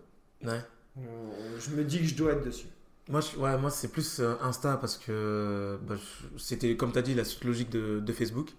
[0.43, 0.61] Ouais.
[0.97, 2.67] Euh, Je me dis que je dois être dessus.
[3.09, 5.95] Moi, je- ouais, moi c'est plus euh, Insta parce que bah,
[6.37, 8.51] c'était, comme t'as dit, la suite logique de, de Facebook.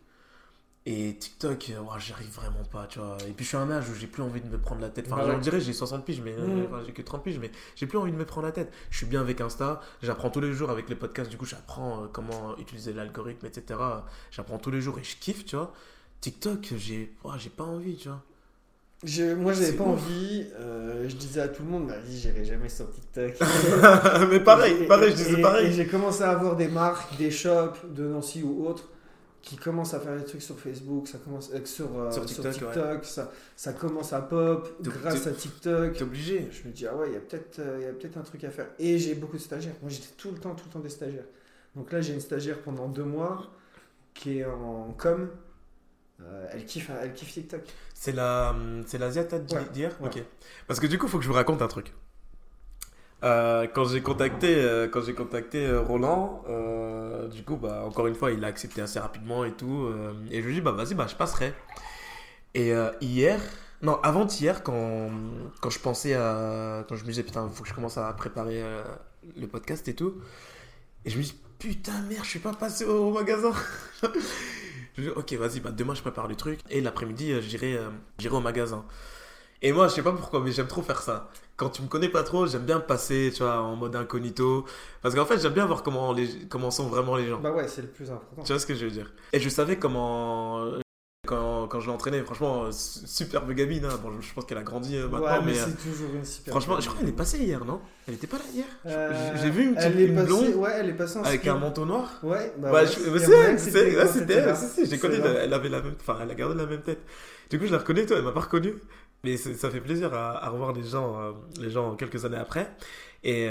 [0.86, 3.18] Et TikTok, euh, ouais, j'y arrive vraiment pas, tu vois.
[3.28, 4.88] Et puis je suis à un âge où j'ai plus envie de me prendre la
[4.90, 5.06] tête.
[5.12, 5.34] Enfin, ouais.
[5.36, 7.98] je dirais, j'ai 60 piges, mais euh, enfin, j'ai que 30 piges, mais j'ai plus
[7.98, 8.72] envie de me prendre la tête.
[8.90, 12.04] Je suis bien avec Insta, j'apprends tous les jours avec les podcasts, du coup, j'apprends
[12.04, 13.78] euh, comment utiliser l'algorithme, etc.
[14.30, 15.72] J'apprends tous les jours et je kiffe, tu vois.
[16.22, 18.22] TikTok, j'ai ouais, j'ai pas envie, tu vois.
[19.02, 19.90] Je- moi, j'avais pas ouf.
[20.02, 20.46] envie.
[20.60, 23.32] euh, je disais à tout le monde, vas-y, j'irai jamais sur TikTok.
[24.30, 25.66] mais pareil, pareil, je disais et- pareil.
[25.68, 28.88] Et j'ai commencé à avoir des marques, des shops de Nancy ou autres
[29.42, 32.42] qui commencent à faire des trucs sur Facebook, ça commence euh, sur, euh, Sur sur
[32.50, 35.94] TikTok, ça, ça commence à pop grâce à TikTok.
[35.94, 36.48] T'es obligé.
[36.52, 37.56] Je me dis, ah ouais, il y a peut-être
[37.98, 38.66] peut-être un truc à faire.
[38.78, 39.72] Et j'ai beaucoup de stagiaires.
[39.80, 41.24] Moi, j'étais tout le temps, tout le temps des stagiaires.
[41.74, 43.46] Donc là, j'ai une stagiaire pendant deux mois
[44.12, 45.30] qui est en com.
[46.22, 47.62] Euh, elle, kiffe, elle kiffe TikTok.
[47.94, 48.54] C'est la,
[48.86, 50.08] c'est l'Asiate Ouais, d'hier ouais.
[50.08, 50.22] Ok.
[50.66, 51.92] Parce que du coup, il faut que je vous raconte un truc.
[53.22, 56.42] Euh, quand j'ai contacté, euh, quand j'ai contacté Roland,
[57.30, 59.88] du coup, bah, encore une fois, il a accepté assez rapidement et tout.
[60.30, 61.52] et je lui ai dit, bah vas-y, bah, je passerai.
[62.54, 63.40] Et hier,
[63.82, 65.10] non, avant-hier, quand,
[65.60, 66.84] quand je pensais à.
[66.88, 68.62] Quand je me disais, putain, il faut que je commence à préparer
[69.36, 70.14] le podcast et tout.
[71.04, 73.52] Et je me dis, putain, merde, je suis pas passé au magasin.
[75.00, 76.60] je dis, ok, vas-y, bah, demain, je prépare le truc.
[76.70, 77.88] Et l'après-midi, euh, j'irai euh,
[78.18, 78.84] j'irai au magasin.
[79.62, 81.28] Et moi, je sais pas pourquoi, mais j'aime trop faire ça.
[81.56, 84.64] Quand tu me connais pas trop, j'aime bien passer, tu vois, en mode incognito.
[85.02, 87.40] Parce qu'en fait, j'aime bien voir comment, les, comment sont vraiment les gens.
[87.40, 88.42] Bah ouais, c'est le plus important.
[88.42, 89.12] Tu vois ce que je veux dire?
[89.32, 90.64] Et je savais comment.
[91.30, 93.84] Quand, quand je l'ai entraînée, franchement, euh, su- superbe gamine.
[93.84, 93.98] hein.
[94.02, 95.58] Bon, je pense qu'elle a grandi euh, maintenant, ouais, mais, mais.
[95.60, 96.50] euh, c'est toujours une super.
[96.52, 97.80] franchement, je crois qu'elle est passée hier, non?
[98.08, 98.64] Elle était pas là hier?
[98.86, 101.22] Euh, J'ai vu une petite elle est une passée- blonde Ouais, elle est passée en
[101.22, 102.10] avec un manteau noir.
[102.24, 103.18] Ouais, bah ouais, c'est,
[103.58, 106.34] c'est, quand c'était elle, si, j'ai C'est connu, elle avait la même, enfin, elle a
[106.34, 106.98] gardé la même tête.
[107.48, 108.74] Du coup, je la reconnais, toi, elle m'a pas reconnu.
[109.22, 112.70] Mais c'est- ça fait plaisir à, à revoir les gens, les gens quelques années après.
[113.22, 113.48] Et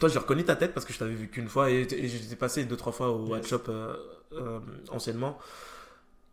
[0.00, 2.36] toi, j'ai reconnu ta tête parce que je t'avais vu qu'une fois et, et j'étais
[2.36, 3.30] passé deux, trois fois au Yes.
[3.30, 3.94] Watch Shop euh,
[4.32, 4.58] euh,
[4.90, 5.38] anciennement.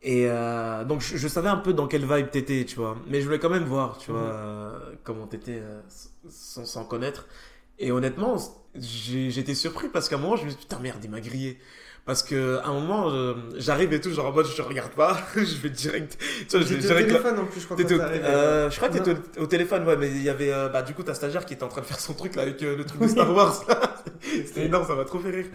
[0.01, 2.97] Et euh, donc, je, je savais un peu dans quelle vibe t'étais, tu vois.
[3.07, 4.29] Mais je voulais quand même voir, tu vois, Mhm.
[4.31, 5.81] euh, comment t'étais euh,
[6.29, 7.27] sans, sans connaître.
[7.79, 8.37] Et honnêtement,
[8.75, 11.57] j'étais surpris parce qu'à un moment, je me suis dit, putain, merde, il m'a grillé.
[12.05, 15.17] Parce que à un moment, euh, j'arrive et tout, genre en mode, je regarde pas,
[15.35, 16.17] je vais direct.
[16.49, 17.11] Tu vois, je vais au direct.
[17.11, 17.77] là- téléphone en plus, je crois.
[17.77, 18.23] Au- arrivé.
[18.25, 20.81] euh, je crois que t'étais au, au téléphone, ouais, mais il y avait euh, bah,
[20.81, 22.83] du coup ta stagiaire qui était en train de faire son truc là avec le
[22.85, 23.63] truc de Star Wars.
[23.67, 23.95] là.
[24.21, 25.45] C'était énorme, ça m'a trop fait rire.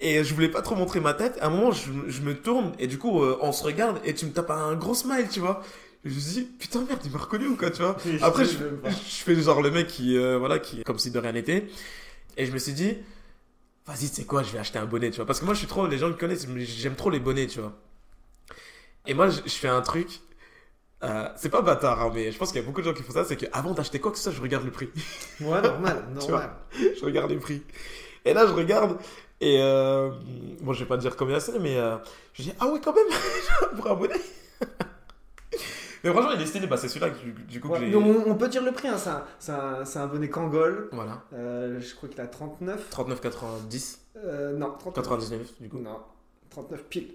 [0.00, 1.38] Et je voulais pas trop montrer ma tête.
[1.40, 4.14] À un moment, je, je me tourne et du coup, euh, on se regarde et
[4.14, 5.62] tu me tapes un gros smile, tu vois.
[6.04, 7.96] Et je me dis, putain, merde, il m'a reconnu ou quoi, tu vois.
[8.22, 8.52] Après, je,
[8.86, 11.66] je fais genre le mec qui, euh, voilà, qui, comme si de rien n'était.
[12.38, 12.96] Et je me suis dit,
[13.86, 15.26] vas-y, tu sais quoi, je vais acheter un bonnet, tu vois.
[15.26, 17.60] Parce que moi, je suis trop, les gens me connaissent, j'aime trop les bonnets, tu
[17.60, 17.74] vois.
[19.06, 20.20] Et moi, je, je fais un truc.
[21.04, 23.02] euh, c'est pas bâtard, hein, mais je pense qu'il y a beaucoup de gens qui
[23.02, 23.24] font ça.
[23.24, 24.90] C'est qu'avant d'acheter quoi que ce soit, je regarde le prix.
[25.40, 26.50] Ouais, normal, Tu normal.
[26.72, 27.62] je regarde les prix.
[28.24, 28.98] Et là, je regarde.
[29.40, 30.10] Et euh,
[30.60, 31.96] bon, je vais pas dire combien c'est, mais euh,
[32.34, 33.06] je dis, ah ouais, quand même,
[33.76, 34.14] pour un bonnet.
[36.02, 36.66] Mais franchement, il est stylé.
[36.66, 37.94] Bah, c'est celui-là que, du- coup que j'ai.
[37.94, 38.96] on, on peut dire le prix, hein,
[39.38, 40.88] c'est un, un- un bonnet Kangol.
[40.92, 41.22] Voilà.
[41.34, 42.88] Euh, je crois qu'il a 39.
[42.90, 43.98] 39,90.
[44.16, 44.94] Euh, non, 39.
[44.94, 45.78] 99 du coup.
[45.78, 45.98] Non,
[46.50, 47.14] 39 pile.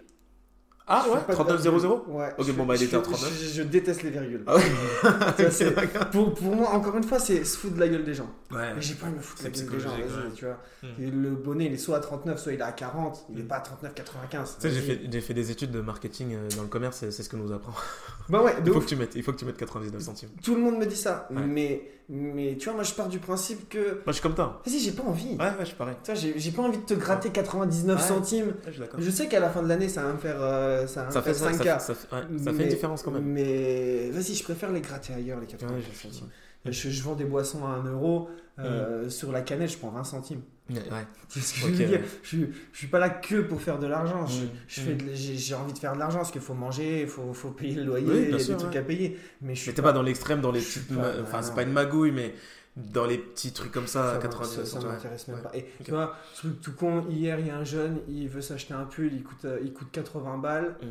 [0.87, 1.89] Ah Je ouais fais pas de 39,00 virgule.
[2.09, 2.29] Ouais.
[2.37, 3.39] Ok, je bon, bah, il était à fais- 39.
[3.41, 4.43] Je, je déteste les virgules.
[4.45, 4.61] Ah ouais
[5.49, 5.71] c'est-
[6.11, 8.29] pour, pour moi, encore une fois, c'est se foutre de la gueule des gens.
[8.51, 8.73] Ouais.
[8.75, 10.31] Mais j'ai pas envie de me foutre de la gueule des gens, ouais.
[10.35, 10.57] tu vois.
[10.83, 11.01] Hmm.
[11.03, 13.25] Et le bonnet, il est soit à 39, soit il est à 40.
[13.31, 13.47] Il est Hmm.
[13.47, 14.57] pas à 39, 95.
[14.59, 17.09] Tu sais, j'ai fait, j'ai fait des études de marketing euh, dans le commerce, c'est
[17.11, 17.73] c'est ce que nous apprend.
[18.29, 20.29] Bah ouais, de Il faut, que tu mettes, il faut que tu mettes 99 centimes.
[20.43, 21.27] Tout le monde me dit ça.
[21.29, 21.43] Ouais.
[21.45, 23.77] Mais, mais tu vois, moi, je pars du principe que.
[23.77, 24.63] Moi, je suis comme toi.
[24.65, 25.33] Vas-y, j'ai pas envie.
[25.33, 25.95] Ouais, ouais, je suis pareil.
[26.03, 28.07] Tu vois, j'ai j'ai pas envie de te gratter 99 Ouais.
[28.07, 28.53] centimes.
[28.65, 28.99] Je suis d'accord.
[28.99, 30.37] Je sais qu'à la fin de l'année, ça va me faire,
[30.75, 31.63] euh, ça me Ça fait, faire ça, 5K.
[31.63, 33.23] ça, ça fait- ouais, ça fait Mais- une différence quand même.
[33.25, 36.27] Mais vas-y, je préfère les gratter ailleurs, les Ouais, 99 je- centimes.
[36.65, 36.71] ouais.
[36.71, 38.29] Je, je vends des boissons à 1 euro.
[38.57, 40.41] euh, Sur la canette, je prends 20 centimes.
[40.69, 40.83] Ouais, ouais.
[41.29, 42.05] Tu ce que je Ok, veux dire ouais.
[42.23, 44.25] je, suis- je suis pas là que pour faire de l'argent.
[44.25, 44.83] Je, Mm, je mm.
[44.85, 47.75] fais J'ai envie de faire de l'argent parce qu'il faut manger, il faut, faut payer
[47.75, 48.77] le loyer, il y a des trucs ouais.
[48.77, 49.19] à payer.
[49.41, 50.95] Mais je suis Mais t'es pas dans l'extrême, dans les je petites.
[50.95, 52.33] pas- Enfin, c'est pas une magouille, mais
[52.75, 55.43] dans les petits trucs comme ça, ça, 99 ça, ça m'intéresse même Ouais.
[55.43, 55.55] pas.
[55.55, 58.73] Et tu vois, truc tout con, hier il y a un jeune, il veut s'acheter
[58.73, 60.75] un pull, il coûte, euh, il coûte 80 balles.
[60.81, 60.85] Mm.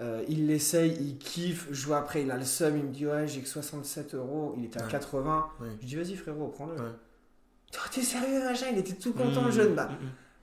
[0.00, 3.06] Euh, il l'essaye, il kiffe, je vois après, il a le seum, il me dit
[3.06, 4.90] ouais j'ai que 67 euros, il était à Ouais.
[4.90, 5.46] 80.
[5.60, 5.68] Ouais.
[5.82, 6.76] Je dis vas-y frérot, prends-le.
[6.76, 9.74] Toi, T'es sérieux machin, il était tout content Mmh, le jeune.
[9.74, 9.90] Bah.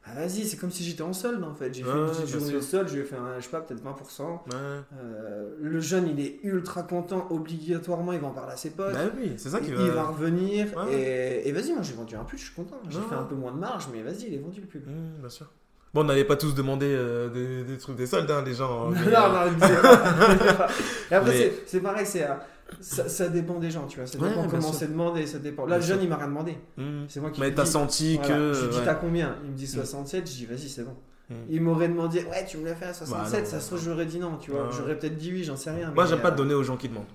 [0.08, 1.74] Ah, vas-y, c'est comme si j'étais en solde en fait.
[1.74, 3.84] J'ai fait Ouais, une petite journée de solde, je fait un, je sais pas, peut-être
[3.84, 4.22] 20%.
[4.24, 4.38] Ouais.
[4.54, 8.94] Euh, le jeune il est ultra content, obligatoirement il va en parler à ses potes.
[8.94, 9.84] Bah oui, c'est ça qui il, va.
[9.84, 10.94] il va revenir Ouais.
[10.94, 12.78] et, et vas-y, moi j'ai vendu un pull, je suis content.
[12.90, 14.82] J'ai fait un peu moins de marge, mais vas-y, il est vendu le pull.
[14.82, 15.48] Mmh, bien sûr.
[15.94, 18.90] Bon, on n'allait pas tous demander euh, des, des trucs des soldes, hein, les gens.
[18.90, 20.68] non, mais, non, euh, pas.
[21.10, 22.34] Et après, Mais- c'est- c'est pareil, c'est, euh,
[22.82, 24.08] ça, ça dépend des gens, tu vois.
[24.08, 25.66] Ça Ouais, dépend bien comment c'est demandé, ça dépend.
[25.66, 26.58] Là, le jeune, il m'a rien demandé.
[26.78, 27.06] mmh.
[27.08, 28.28] C'est moi qui Mais t'as senti voilà.
[28.30, 28.54] que.
[28.54, 28.86] Je lui dis, ouais.
[28.86, 29.36] t'as combien?
[29.44, 30.96] Il me dit 67, je dis, vas-y, c'est bon.
[31.30, 31.34] Mmh.
[31.50, 34.06] Il m'aurait demandé, ouais, tu me l'as fait à 67, non, ça se trouve, j'aurais
[34.06, 34.64] dit non, tu vois.
[34.66, 34.74] Ouais.
[34.78, 35.92] J'aurais peut-être dit oui, j'en sais rien.
[35.92, 37.06] Moi, mais, j'aime pas euh, donner aux gens qui demandent.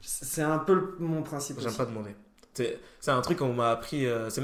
[0.00, 1.58] C'est un peu le- mon principe.
[1.60, 2.14] J'aime pas demander.
[3.00, 4.06] C'est un truc qu'on m'a appris.
[4.06, 4.42] euh, c'est-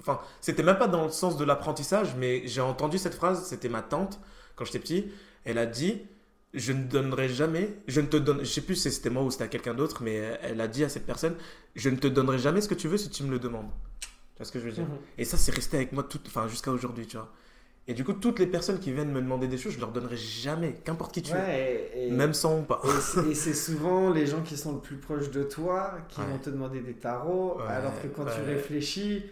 [0.00, 3.44] Enfin, c'était même pas dans le sens de l'apprentissage, mais j'ai entendu cette phrase.
[3.46, 4.18] C'était ma tante
[4.56, 5.12] quand j'étais petit.
[5.44, 6.02] Elle a dit
[6.54, 7.70] Je ne donnerai jamais.
[7.88, 8.40] Je ne te donne.
[8.40, 10.84] Je sais plus si c'était moi ou c'était à quelqu'un d'autre, mais elle a dit
[10.84, 11.34] à cette personne
[11.74, 13.70] Je ne te donnerai jamais ce que tu veux si tu me le demandes.
[14.00, 14.84] Tu vois ce que je veux dire?
[14.84, 14.96] Mhm.
[15.18, 17.30] Et ça, c'est resté avec moi tout, enfin, jusqu'à aujourd'hui, tu vois.
[17.88, 20.16] Et du coup, toutes les personnes qui viennent me demander des choses, je leur donnerai
[20.16, 21.34] jamais, qu'importe qui tu es.
[21.34, 22.80] Ouais, et- Même sans ou pas.
[23.30, 26.26] et c'est- souvent les gens qui sont le plus proches de toi qui Ouais.
[26.26, 29.24] vont te demander des tarots, Ouais, alors que quand tu réfléchis,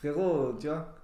[0.00, 0.94] frérot, tu vois,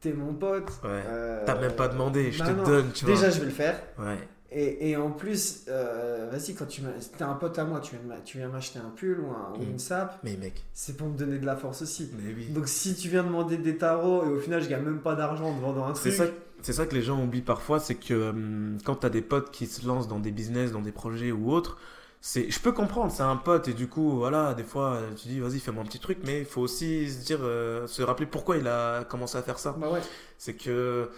[0.00, 0.70] t'es mon pote.
[0.84, 2.62] euh, T'as même pas demandé, je bah te non.
[2.64, 3.14] donne, tu vois.
[3.14, 3.80] Déjà, je vais le faire.
[3.98, 4.18] Ouais.
[4.56, 6.80] Et, et en plus, euh, vas-y, quand tu
[7.18, 7.96] t'es un pote à moi, tu
[8.38, 9.70] viens, m'acheter un pull ou, un- ou Mm.
[9.70, 12.10] une sape, Mais mec, c'est pour me donner de la force aussi.
[12.16, 12.46] mais oui.
[12.50, 15.46] Donc si tu viens demander des tarots et au final je gagne même pas d'argent
[15.50, 16.32] en te vendant un C'est truc, ça,
[16.62, 19.66] c'est ça que les gens oublient parfois, c'est que hum, quand t'as des potes qui
[19.66, 21.76] se lancent dans des business, dans des projets ou autres,
[22.20, 25.28] c'est, je peux comprendre, c'est un pote et du coup, voilà, des fois, euh, tu
[25.28, 28.24] dis, vas-y, fais-moi un petit truc, mais il faut aussi se dire, euh, se rappeler
[28.26, 29.72] pourquoi il a commencé à faire ça.
[29.78, 30.00] bah ouais.
[30.38, 31.10] C'est que,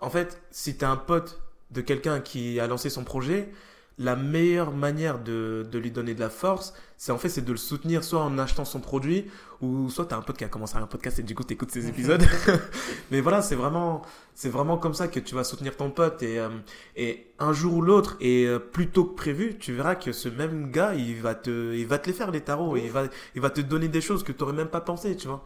[0.00, 1.40] en fait, si t'es un pote
[1.72, 3.50] de quelqu'un qui a lancé son projet,
[3.98, 7.52] la meilleure manière de, de lui donner de la force, c'est en fait c'est de
[7.52, 9.26] le soutenir soit en achetant son produit
[9.60, 11.88] ou soit t'as un pote qui a commencé un podcast et du coup t'écoutes ses
[11.90, 12.22] épisodes.
[13.10, 14.02] Mais voilà, c'est vraiment
[14.34, 16.48] c'est vraiment comme ça que tu vas soutenir ton pote et euh,
[16.96, 20.28] et un jour ou l'autre et euh, plus tôt que prévu, tu verras que ce
[20.28, 23.04] même gars, il va te il va te les faire les tarots et il va
[23.34, 25.44] il va te donner des choses que tu même pas pensé, tu vois.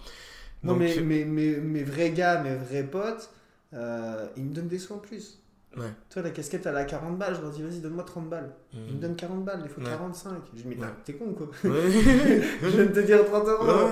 [0.62, 3.30] Non, Donc, mais mes, mes, mes vrais gars, mes vrais potes,
[3.74, 5.38] euh, ils me donnent des sous en plus.
[5.76, 5.90] Ouais.
[6.10, 7.34] Toi, la casquette, elle a 40 balles.
[7.36, 8.50] Je leur dis, vas-y, donne-moi 30 balles.
[8.72, 9.88] Ils me donnent 40 balles, il faut Ouais.
[9.90, 10.32] 45.
[10.54, 10.88] Je dis, mais Ouais.
[11.04, 11.48] t'es con quoi.
[11.64, 13.88] Je viens de te dire 30 euros.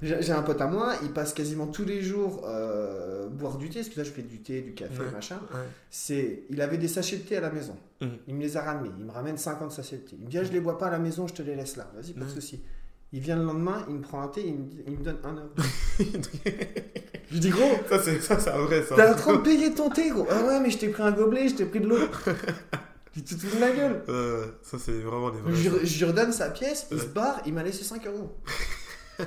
[0.00, 3.80] J'ai un pote à moi, il passe quasiment tous les jours euh, boire du thé,
[3.80, 5.40] parce que là je fais du thé, du café, machin.
[5.90, 7.76] C'est, il avait des sachets de thé à la maison.
[8.00, 8.10] Mhm.
[8.28, 8.90] Il me les a ramenés.
[8.96, 10.16] Il me ramène 50 sachets de thé.
[10.20, 11.76] Il me dit, ah, je les bois pas à la maison, je te les laisse
[11.76, 11.90] là.
[11.96, 12.62] Vas-y, pas de souci.
[13.12, 15.16] Il vient le lendemain, il me prend un thé, il me, dit- il me donne
[15.24, 15.48] 1 euro.
[17.30, 18.94] Je dis, gros, ça c'est ça c'est un vrai ça.
[18.96, 20.26] t'es en train de payer ton thé, gros.
[20.30, 21.98] Ah ouais, mais je t'ai pris un gobelet, je t'ai pris de l'eau.
[23.14, 24.02] Tu te fous de ma gueule.
[24.08, 25.52] Euh, ça c'est vraiment des vrais.
[25.52, 28.36] Je, je lui redonne sa pièce, il se barre, il m'a laissé 5 euros.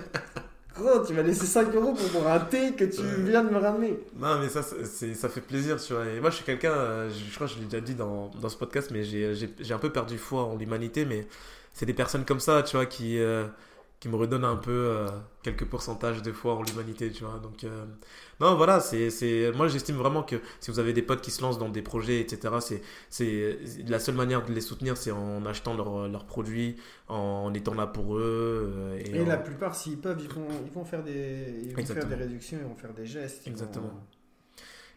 [0.75, 3.57] Gros, tu m'as laissé 5 euros pour boire un thé que tu viens de me
[3.57, 3.99] ramener.
[4.17, 6.05] Non, mais ça, ça fait plaisir, tu vois.
[6.05, 8.47] Et moi, je suis quelqu'un, euh, je, crois que je l'ai déjà dit dans, dans
[8.49, 11.27] ce podcast, mais j'ai un peu perdu foi en l'humanité, mais
[11.73, 13.45] c'est des personnes comme ça, tu vois, qui, euh,
[14.01, 15.07] qui me redonnent un peu euh,
[15.43, 17.37] quelques pourcentages de foi en l'humanité, tu vois.
[17.39, 17.85] Donc, euh,
[18.39, 21.59] non, voilà, c'est, moi, j'estime vraiment que si vous avez des potes qui se lancent
[21.59, 22.81] dans des projets, etc., c'est,
[23.11, 26.77] c'est, la seule manière de les soutenir, c'est en achetant leurs leurs produits,
[27.09, 28.21] en étant là pour eux.
[28.75, 31.75] euh, et Et en- la plupart, s'ils peuvent, ils vont, ils vont faire des, ils
[31.75, 33.47] vont faire des réductions, ils vont faire des gestes.
[33.47, 33.87] Exactement.
[33.89, 33.93] vont-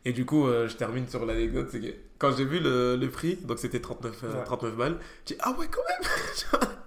[0.07, 3.09] Et du coup, euh, je termine sur l'anecdote, c'est que quand j'ai vu le, le
[3.11, 4.45] prix, donc c'était 39, euh, Ouais.
[4.45, 6.11] 39 balles, j'ai dit ah ouais quand même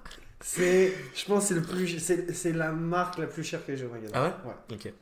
[0.50, 3.76] C'est, je pense, que c'est le plus, c'est, c'est la marque la plus chère que
[3.76, 4.14] j'ai au magasin.
[4.16, 4.76] Ah ouais Ouais.
[4.76, 4.94] Ok.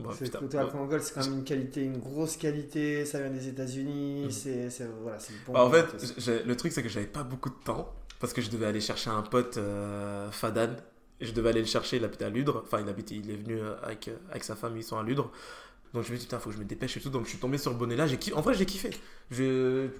[0.00, 0.40] Bon, c'est putain.
[0.40, 3.04] Toto Aqua Gold, c'est quand même une qualité, une grosse qualité.
[3.04, 4.24] Ça vient des États-Unis.
[4.24, 4.30] Mhm.
[4.32, 5.52] C'est, c'est, voilà, c'est bon.
[5.52, 5.86] Bah, en fait,
[6.18, 8.80] j'ai- le truc c'est que j'avais pas beaucoup de temps parce que je devais aller
[8.80, 10.70] chercher un pote euh, Fadan.
[11.20, 12.62] Je devais aller le chercher, il habitait à Ludre.
[12.64, 15.02] Enfin, il, habite, il est venu euh, avec, euh, avec sa femme, ils sont à
[15.04, 15.30] Ludre.
[15.94, 17.10] Donc je me dis, putain, faut que je me dépêche et tout.
[17.10, 18.06] Donc je suis tombé sur le bonnet là.
[18.06, 18.18] J'ai.
[18.34, 18.90] En vrai, j'ai kiffé.
[19.30, 19.42] Je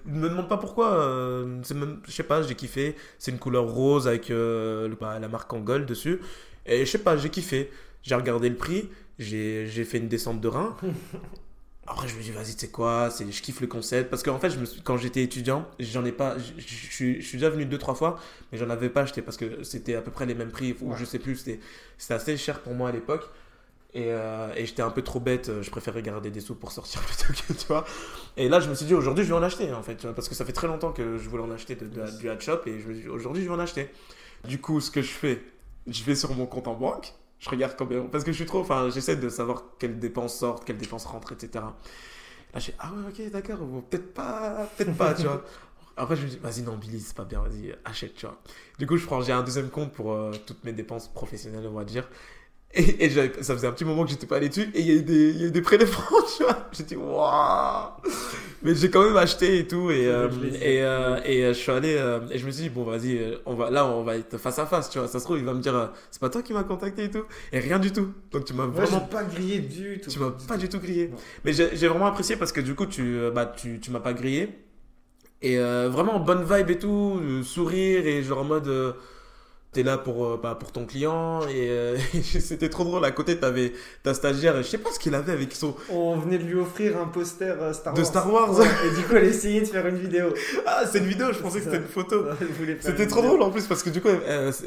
[0.06, 0.94] ne me demande pas pourquoi.
[0.94, 2.96] euh, c'est même, je sais pas, j'ai kiffé.
[3.18, 6.20] C'est une couleur rose avec euh, le- bah, la marque en gold dessus.
[6.66, 7.70] Et je sais pas, j'ai kiffé.
[8.02, 8.88] J'ai regardé le prix.
[9.18, 10.76] J'ai fait une descente de rein.
[11.86, 14.10] Après, je me dis, vas-y, tu sais quoi, c'est, je kiffe le concept.
[14.10, 17.20] Parce qu'en fait, je me suis- quand j'étais étudiant, j'en ai pas, je, je suis,
[17.20, 18.20] je suis déjà venu deux, trois fois,
[18.52, 20.92] mais j'en avais pas acheté parce que c'était à peu près les mêmes prix, ou
[20.92, 20.96] Ouais.
[20.96, 21.58] je sais plus, c'était,
[21.98, 23.28] c'était assez cher pour moi à l'époque.
[23.92, 27.00] Et, euh, et j'étais un peu trop bête, je préférais garder des sous pour sortir
[27.06, 27.84] plutôt que, tu vois.
[28.36, 30.14] Et là, je me suis dit, aujourd'hui, je vais en acheter, en fait, tu vois,
[30.14, 32.38] parce que ça fait très longtemps que je voulais en acheter de, de- du hat
[32.38, 33.90] shop, et je me dis, aujourd'hui, je vais en acheter.
[34.46, 35.42] Du coup, ce que je fais,
[35.88, 38.60] je vais sur mon compte en banque, je regarde combien, parce que je suis trop,
[38.60, 41.76] enfin, j'essaie de savoir quelles dépenses sortent, quelles dépenses rentrent, etc.
[42.54, 45.44] Là, j'ai ah ouais, ok, d'accord, bon, peut-être pas, peut-être pas, tu vois.
[45.96, 48.38] Après, je me dis, vas-y, non, Billy, c'est pas bien, vas-y, achète, tu vois.
[48.78, 51.74] Du coup, je prends, j'ai un deuxième compte pour euh, toutes mes dépenses professionnelles, on
[51.74, 52.08] va dire.
[52.72, 54.94] Et, ça faisait un petit moment que j'étais pas allé dessus, et il y a
[54.94, 56.68] eu des, il y a eu des prélèvements, tu vois.
[56.70, 57.90] J'ai dit, waouh!
[58.62, 60.28] Mais j'ai quand même acheté et tout, et, euh,
[60.60, 63.38] et, euh, et euh, je suis allé, euh, et je me suis dit, bon, vas-y,
[63.44, 65.08] on va, là, on va être face à face, tu vois.
[65.08, 67.24] Ça se trouve, il va me dire, c'est pas toi qui m'as contacté et tout.
[67.52, 68.12] Et rien du tout.
[68.30, 70.10] Donc, tu m'as Moi, vraiment pas grillé du tout.
[70.10, 71.08] tu m'as pas du tout grillé.
[71.08, 71.16] Non.
[71.44, 74.48] Mais j'ai vraiment apprécié parce que du coup, tu, bah, tu, tu m'as pas grillé.
[75.42, 78.94] Et vraiment bonne vibe et tout, sourire et genre en mode.
[79.72, 83.04] T'es là pour, euh, bah, pour ton client et, euh, c'était trop drôle.
[83.04, 85.76] À côté, t'avais ta stagiaire et je sais pas ce qu'il avait avec son.
[85.90, 88.08] On venait de lui offrir un poster euh, Star De Wars.
[88.08, 88.58] Star Wars.
[88.58, 90.34] Ouais, et du coup, elle essayait de faire une vidéo.
[90.66, 92.24] Ah, c'est une vidéo, je pensais que c'était une photo.
[92.80, 93.36] C'était trop vidéo.
[93.36, 94.08] drôle en plus parce que du coup,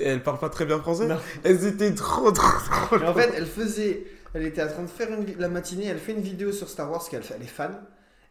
[0.02, 1.08] elle, parle pas très bien français.
[1.08, 1.18] Non.
[1.44, 2.98] Elles étaient trop, trop.
[2.98, 4.06] Et en fait, elle faisait.
[4.34, 6.90] Elle était en train de faire une, la matinée, elle fait une vidéo sur Star
[6.90, 7.78] Wars, parce qu'elle fait- elle est fan.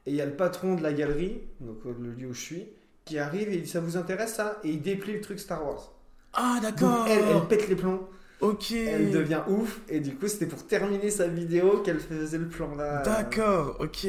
[0.06, 2.68] Et il y a le patron de la galerie, donc le lieu où je suis,
[3.04, 4.58] qui arrive et il dit Ça vous intéresse ça?
[4.64, 5.92] Et il déplie le truc Star Wars.
[6.34, 7.06] Ah, d'accord.
[7.08, 8.08] elle, elle pète les plombs,
[8.40, 8.72] Ok.
[8.72, 9.80] elle devient ouf.
[9.88, 13.02] Et du coup, c'était pour terminer sa vidéo qu'elle faisait le plan là.
[13.02, 14.06] D'accord, ok.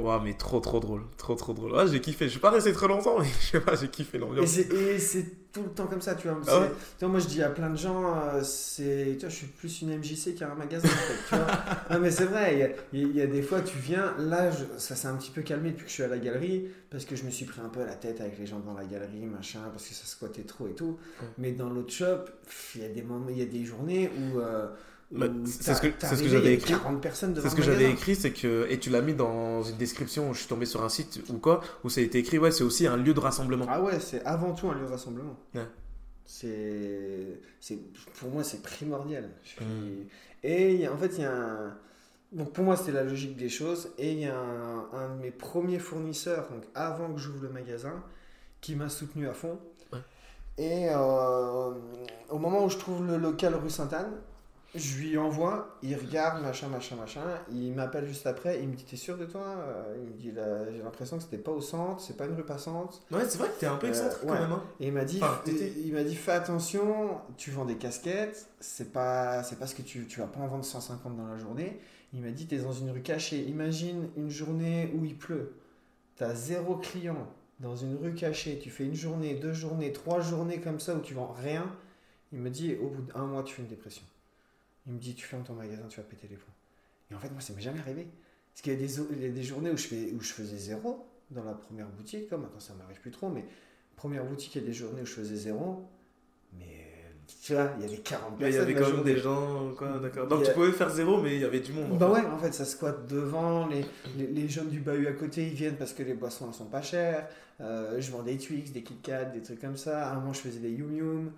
[0.00, 1.02] Waouh, mais trop trop drôle.
[1.18, 1.72] Trop trop drôle.
[1.72, 2.24] Ouais, j'ai kiffé.
[2.26, 4.56] Je suis pas resté très longtemps, mais je sais pas, j'ai kiffé l'ambiance.
[4.58, 6.38] et c'est tout le temps comme ça, tu vois.
[6.46, 9.20] Ah ouais C'est- tu vois, moi, je dis à plein de gens, euh, c'est, tu
[9.20, 11.46] vois, je suis plus une MJC qu'un magasin, en fait, tu vois.
[11.90, 14.94] Non, mais c'est vrai, il y a- y, des fois, tu viens, là, je- ça
[14.94, 17.24] s'est un petit peu calmé depuis que je suis à la galerie, parce que je
[17.24, 19.86] me suis pris un peu la tête avec les gens devant la galerie, machin, parce
[19.88, 20.98] que ça squattait trop et tout.
[21.20, 21.28] Ouais.
[21.38, 22.26] Mais dans l'autre shop,
[22.74, 24.38] il y a des moments, il y a des journées où.
[24.40, 24.66] euh,
[25.12, 26.72] Bah, c'est ce que- ce j'avais écrit.
[26.74, 28.66] 40 personnes devant C'est ce que j'avais écrit, c'est que.
[28.70, 31.38] Et tu l'as mis dans une description où je suis tombé sur un site ou
[31.38, 33.66] quoi, où ça a été écrit, ouais, c'est aussi un lieu de rassemblement.
[33.68, 35.36] Ah ouais, c'est avant tout un lieu de rassemblement.
[35.54, 35.66] Ouais.
[36.24, 37.78] C'est, c'est,
[38.18, 39.30] pour moi, c'est primordial.
[39.44, 40.06] Suis- Mm.
[40.42, 41.74] Et en fait, il y a un.
[42.32, 43.90] Donc pour moi, c'était la logique des choses.
[43.98, 47.48] Et il y a un, un de mes premiers fournisseurs, donc avant que j'ouvre le
[47.50, 48.02] magasin,
[48.60, 49.58] qui m'a soutenu à fond.
[49.92, 50.00] Ouais.
[50.58, 51.70] Et euh,
[52.28, 54.10] au moment où je trouve le local rue Sainte-Anne,
[54.78, 57.20] je lui envoie, il regarde, machin, machin, machin.
[57.50, 59.42] Il m'appelle juste après, il me dit T'es sûr de toi?
[59.42, 60.32] Euh, Il me dit
[60.76, 63.02] J'ai l'impression que c'était pas au centre, c'est pas une rue passante.
[63.10, 64.36] Ouais, c'est vrai que t'es un peu Euh, excentrique ouais.
[64.36, 64.52] quand même.
[64.52, 64.62] hein.
[64.80, 65.40] Et il m'a dit, Enfin,
[65.84, 70.06] il m'a dit fais attention, tu vends des casquettes, c'est pas, c'est parce que tu,
[70.06, 71.80] tu vas pas en vendre 150 dans la journée.
[72.12, 73.42] Il m'a dit, tu es dans une rue cachée.
[73.44, 75.54] Imagine une journée où il pleut.
[76.16, 77.26] Tu as zéro client
[77.60, 78.58] dans une rue cachée.
[78.58, 81.66] Tu fais une journée, deux journées, trois journées comme ça où tu vends rien.
[82.32, 84.02] Il me dit, au bout d'un mois, tu fais une dépression.
[84.86, 86.52] Il me dit, tu fermes ton magasin, tu vas péter les plombs.
[87.10, 88.06] Et en fait, moi, ça m'est jamais arrivé.
[88.52, 90.32] Parce qu'il y a des, il y a des journées où je, fais, où je
[90.32, 92.28] faisais zéro dans la première boutique.
[92.30, 93.44] Comme maintenant, ça m'arrive plus trop, mais
[93.96, 95.88] première boutique, il y a des journées où je faisais zéro.
[96.58, 96.84] Mais
[97.42, 98.62] tu vois, il y avait 40 Mais il y personnes.
[98.76, 100.28] avait quand même des gens, quoi, d'accord.
[100.28, 101.92] Donc tu pouvais faire zéro, mais il y avait du monde.
[101.92, 102.20] en Bah fait.
[102.22, 103.66] ouais, en fait, ça squatte devant.
[103.66, 103.84] Les,
[104.16, 106.66] les, les jeunes du bahut à côté, ils viennent parce que les boissons ne sont
[106.66, 107.28] pas chères.
[107.60, 110.08] Euh, je vends des Twix, des Kit Kat, des trucs comme ça.
[110.08, 111.32] À un moment, je faisais des Yum Yum.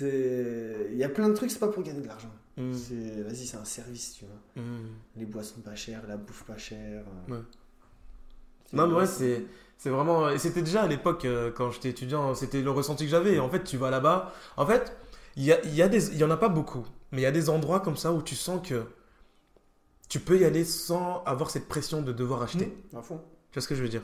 [0.00, 2.30] Il y a plein de trucs, c'est pas pour gagner de l'argent.
[2.58, 2.74] Mm.
[2.74, 3.22] C'est...
[3.22, 4.62] Vas-y, c'est un service, tu vois.
[4.62, 4.88] Mm.
[5.16, 7.04] Les boissons pas chères, la bouffe pas chère.
[7.28, 7.34] euh.
[7.36, 7.42] Ouais.
[8.72, 9.46] Non, mais ouais, c'est.
[9.78, 10.28] C'est vraiment.
[10.28, 13.34] Et c'était déjà à l'époque, euh, quand j'étais étudiant, c'était le ressenti que j'avais.
[13.34, 14.32] Et en fait, tu vas là-bas.
[14.56, 14.92] En fait,
[15.36, 16.08] il y, a, y, a des...
[16.08, 16.84] il y en a pas beaucoup.
[17.12, 18.82] Mais il y a des endroits comme ça où tu sens que
[20.08, 22.66] tu peux y aller sans avoir cette pression de devoir acheter.
[22.92, 23.18] Mmh, à fond.
[23.52, 24.02] Tu vois ce que je veux dire?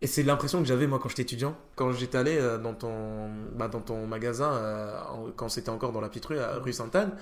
[0.00, 1.56] Et c'est l'impression que j'avais moi quand j'étais étudiant.
[1.74, 5.92] Quand j'étais allé euh, dans, ton, bah, dans ton magasin, euh, en- quand c'était encore
[5.92, 7.12] dans la petite rue, à rue Sainte-Anne,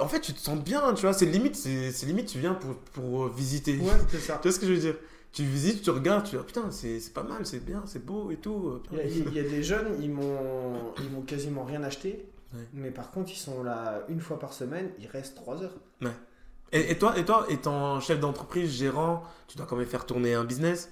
[0.00, 1.12] En fait, tu te sens bien, tu vois.
[1.12, 3.76] C'est limite, c'est c'est limite, tu viens pour, pour visiter.
[3.78, 4.38] Ouais, c'est ça.
[4.42, 4.96] Tu vois ce que je veux dire?
[5.32, 8.04] Tu visites, tu regardes, tu dis, ah, putain, c'est c'est pas mal, c'est bien, c'est
[8.04, 8.80] beau et tout.
[8.90, 12.26] Il y, a, il y a des jeunes, ils m'ont ils m'ont quasiment rien acheté.
[12.54, 12.60] Ouais.
[12.72, 15.76] Mais par contre, ils sont là une fois par semaine, ils restent 3 heures.
[16.72, 20.34] Et, et toi, et toi, étant chef d'entreprise, gérant, tu dois quand même faire tourner
[20.34, 20.90] un business.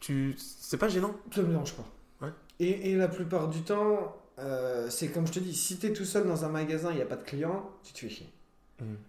[0.00, 1.14] Tu, c'est pas gênant?
[1.34, 1.84] Ça me dérange pas.
[2.26, 2.32] Ouais.
[2.58, 5.92] Et, et la plupart du temps, euh, c'est comme je te dis, si tu es
[5.92, 8.32] tout seul dans un magasin, il n'y a pas de clients, tu te fais chier.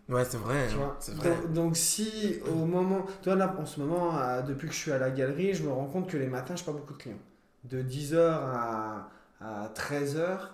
[0.08, 0.68] Ouais, c'est vrai.
[0.70, 0.98] Tu vois?
[1.00, 1.30] C'est vrai.
[1.30, 4.80] donc, donc si au moment, tu vois là en ce moment, euh, depuis que je
[4.80, 7.00] suis à la galerie, je me rends compte que les matins, je pas beaucoup de
[7.00, 7.18] clients.
[7.64, 10.50] De 10h à, à 13h,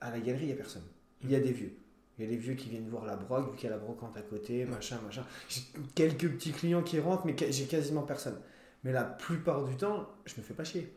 [0.00, 0.82] à la galerie, il n'y a personne.
[1.22, 1.72] Il y a des vieux.
[2.18, 3.80] Il y a les vieux qui viennent voir la brogue, vu qu'il y a la
[3.80, 5.24] brocante à côté, machin, machin.
[5.48, 5.62] J'ai
[5.94, 8.36] quelques petits clients qui rentrent, mais j'ai quasiment personne.
[8.84, 10.92] Mais la plupart du temps, je me fais pas chier.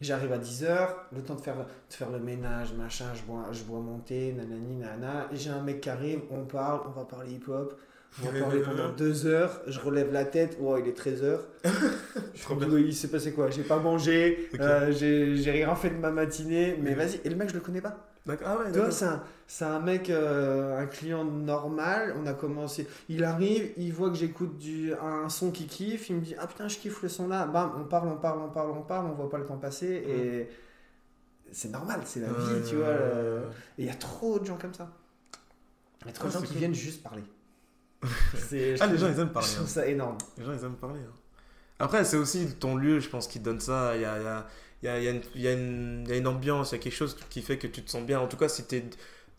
[0.00, 3.62] J'arrive à 10h, le temps de faire, de faire le ménage, machin, je bois, je
[3.64, 5.28] bois mon thé, nanani, nana.
[5.32, 7.78] J'ai un mec qui arrive, on parle, on va parler hip-hop.
[8.20, 11.38] On va parler pendant deux heures, je relève la tête, oh il est 13h.
[12.34, 13.50] je il s'est passé quoi?
[13.50, 17.20] J'ai pas mangé, euh, j'ai rien fait de ma matinée, mais vas-y.
[17.24, 18.08] Et le mec, je le connais pas.
[18.26, 18.48] D'accord.
[18.50, 19.22] Ah ouais, c'est un,
[19.52, 22.14] c'est un mec, euh, un client normal.
[22.16, 22.86] On a commencé.
[23.08, 26.08] Il arrive, il voit que j'écoute du, un son qui kiffe.
[26.08, 27.46] Il me dit Ah putain, je kiffe le son là.
[27.46, 29.06] Bam, on parle, on parle, on parle, on parle.
[29.06, 29.88] On voit pas le temps passer.
[30.06, 30.48] Et
[31.50, 32.92] c'est normal, c'est la vie, tu vois.
[32.94, 33.42] le-.
[33.76, 34.88] Et il y a trop de gens comme ça.
[36.02, 36.58] Il y a trop de Ah, gens c'est qui cool.
[36.60, 37.24] viennent juste parler.
[38.02, 38.06] Ah,
[38.52, 39.48] les trouve- gens, ils aiment parler.
[39.48, 39.56] Je hein.
[39.56, 40.16] trouve ça énorme.
[40.38, 41.00] Les gens, ils aiment parler.
[41.00, 41.12] hein.
[41.80, 43.96] Après, c'est aussi ton lieu, je pense, qui te donne ça.
[43.96, 44.46] Il y a, y a,
[44.82, 45.52] il y a, y a y a
[46.16, 48.20] une- ambiance, il y a quelque chose qui fait que tu te sens bien.
[48.20, 48.82] En tout cas, si tu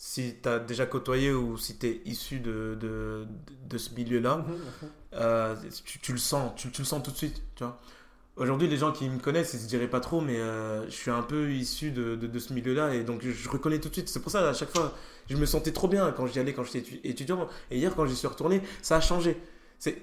[0.04, 3.28] si as déjà côtoyé ou si tu es issu de, de,
[3.70, 7.18] de ce milieu-là, Mhm, euh, tu, tu le sens, tu, tu le sens tout de
[7.18, 7.80] suite, tu vois.
[8.36, 11.12] Aujourd'hui, les gens qui me connaissent, ils se diraient pas trop, mais euh, je suis
[11.12, 14.10] un peu issu de, de, de ce milieu-là et donc je, reconnais tout de suite.
[14.10, 14.94] C'est pour ça, à chaque fois,
[15.30, 17.48] je me sentais trop bien quand j'y allais, quand j'étais étu- étudiant.
[17.70, 19.38] Et hier, quand j'y suis retourné, ça a changé.
[19.78, 20.02] C'est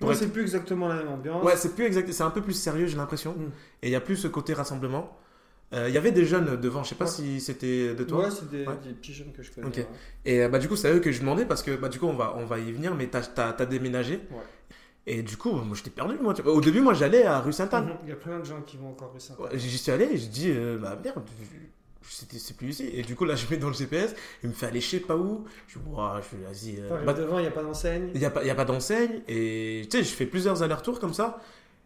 [0.00, 1.44] Moi, être- c'est plus exactement la même ambiance.
[1.44, 3.32] Ouais, c'est plus exact, c'est un peu plus sérieux, j'ai l'impression.
[3.32, 3.50] Mm.
[3.82, 5.18] Et il y a plus ce côté rassemblement.
[5.74, 7.10] Euh, Il y avait des jeunes devant, je sais pas Ouais.
[7.10, 8.24] si c'était de toi.
[8.24, 8.74] Ouais, c'est des, Ouais.
[8.82, 9.66] des petits jeunes que je connais.
[9.66, 9.86] Ouais.
[10.24, 11.98] Et euh, bah du coup, c'est à eux que je demandais parce que bah du
[11.98, 14.20] coup, on va on va y venir, mais t'as as, déménagé.
[15.06, 16.14] Et du coup, moi j'étais perdu.
[16.22, 16.34] Moi.
[16.46, 17.86] Au début, moi j'allais à rue Sainte-Anne.
[17.86, 17.96] Mhm.
[18.04, 19.44] Il y a plein de gens qui vont encore rue Saint-Anne.
[19.52, 21.22] Ouais, J'y suis allé et je dis, euh, bah merde,
[22.02, 22.88] c'est plus ici.
[22.92, 25.00] Et du coup, là, je mets dans le GPS, il me fait aller je sais
[25.00, 25.44] pas où.
[25.68, 26.36] Je dis, je
[26.76, 26.80] vas-y.
[26.80, 28.10] euh, bah, devant, il n'y a pas d'enseigne.
[28.14, 31.00] Il n'y a pas, y a pas d'enseigne et tu sais, je fais plusieurs allers-retours
[31.00, 31.40] comme ça.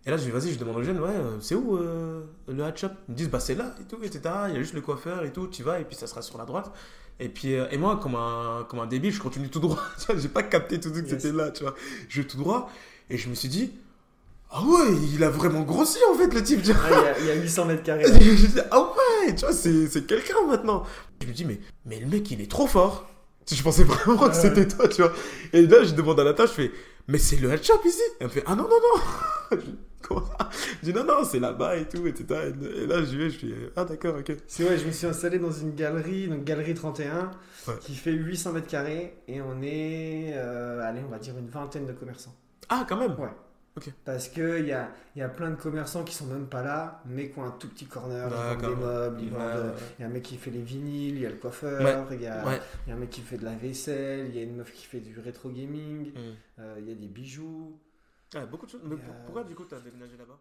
[0.07, 2.65] Et là, je dis, vas-y, je demande aux jeunes, ouais, euh, c'est où euh, le
[2.65, 4.21] hat shop Ils me disent, bah c'est là et tout, etc.
[4.49, 6.39] Il y a juste le coiffeur et tout, tu vas et puis ça sera sur
[6.39, 6.71] la droite.
[7.21, 9.79] Et puis, euh, et moi, comme un, comme un débile, je continue tout droit.
[10.07, 11.23] Vois, J'ai pas capté tout de suite que Yes.
[11.23, 11.75] c'était là, tu vois.
[12.09, 12.71] Je vais tout droit
[13.11, 13.73] et je me suis dit,
[14.51, 16.63] ah ouais, il a vraiment grossi en fait, le type.
[16.63, 16.83] tu vois.
[16.87, 18.05] Ah, il y a- il y, a 800 mètres carrés.
[18.71, 20.85] Ah ouais, tu vois, c'est c'est quelqu'un maintenant.
[21.21, 23.07] Je me dis, mais, mais le mec, il est trop fort.
[23.51, 24.35] Je pensais vraiment que Ouais.
[24.35, 25.13] c'était toi, tu vois.
[25.53, 26.73] Et là, je demande à la tâche, je fais,
[27.09, 28.01] mais c'est le head shop ici.
[28.21, 29.03] Elle me fait, ah non, non, non.
[29.53, 30.49] Je dis, Comment ça?
[30.83, 32.53] Je dis, non, non, c'est là-bas et tout, etc.
[32.63, 34.33] Et là, je vais, je fais, ah d'accord, ok.
[34.47, 37.31] C'est vrai, je me suis installé dans une galerie, donc galerie 31,
[37.67, 37.75] Ouais.
[37.81, 41.85] qui fait 800 mètres carrés, et on est, euh, allez, on va dire une vingtaine
[41.87, 42.35] de commerçants.
[42.69, 43.13] Ah, quand même.
[43.19, 43.29] Ouais.
[44.05, 47.03] Parce qu'il y a, il y a plein de commerçants qui sont même pas là,
[47.07, 49.75] mais qui ont un tout petit corner, ils vendent des meubles, vendent...
[49.99, 52.17] Il y a un mec qui fait les vinyles, il y a le coiffeur, Ouais.
[52.17, 52.61] il, y a, Ouais.
[52.87, 54.73] il y a un mec qui fait de la vaisselle, il y a une meuf
[54.73, 56.19] qui fait du rétro gaming, Mm.
[56.61, 57.79] euh, il y a des bijoux.
[58.35, 58.81] Ah, beaucoup de choses.
[58.85, 60.39] Mais euh, pourquoi du coup, t'as déménagé là-bas?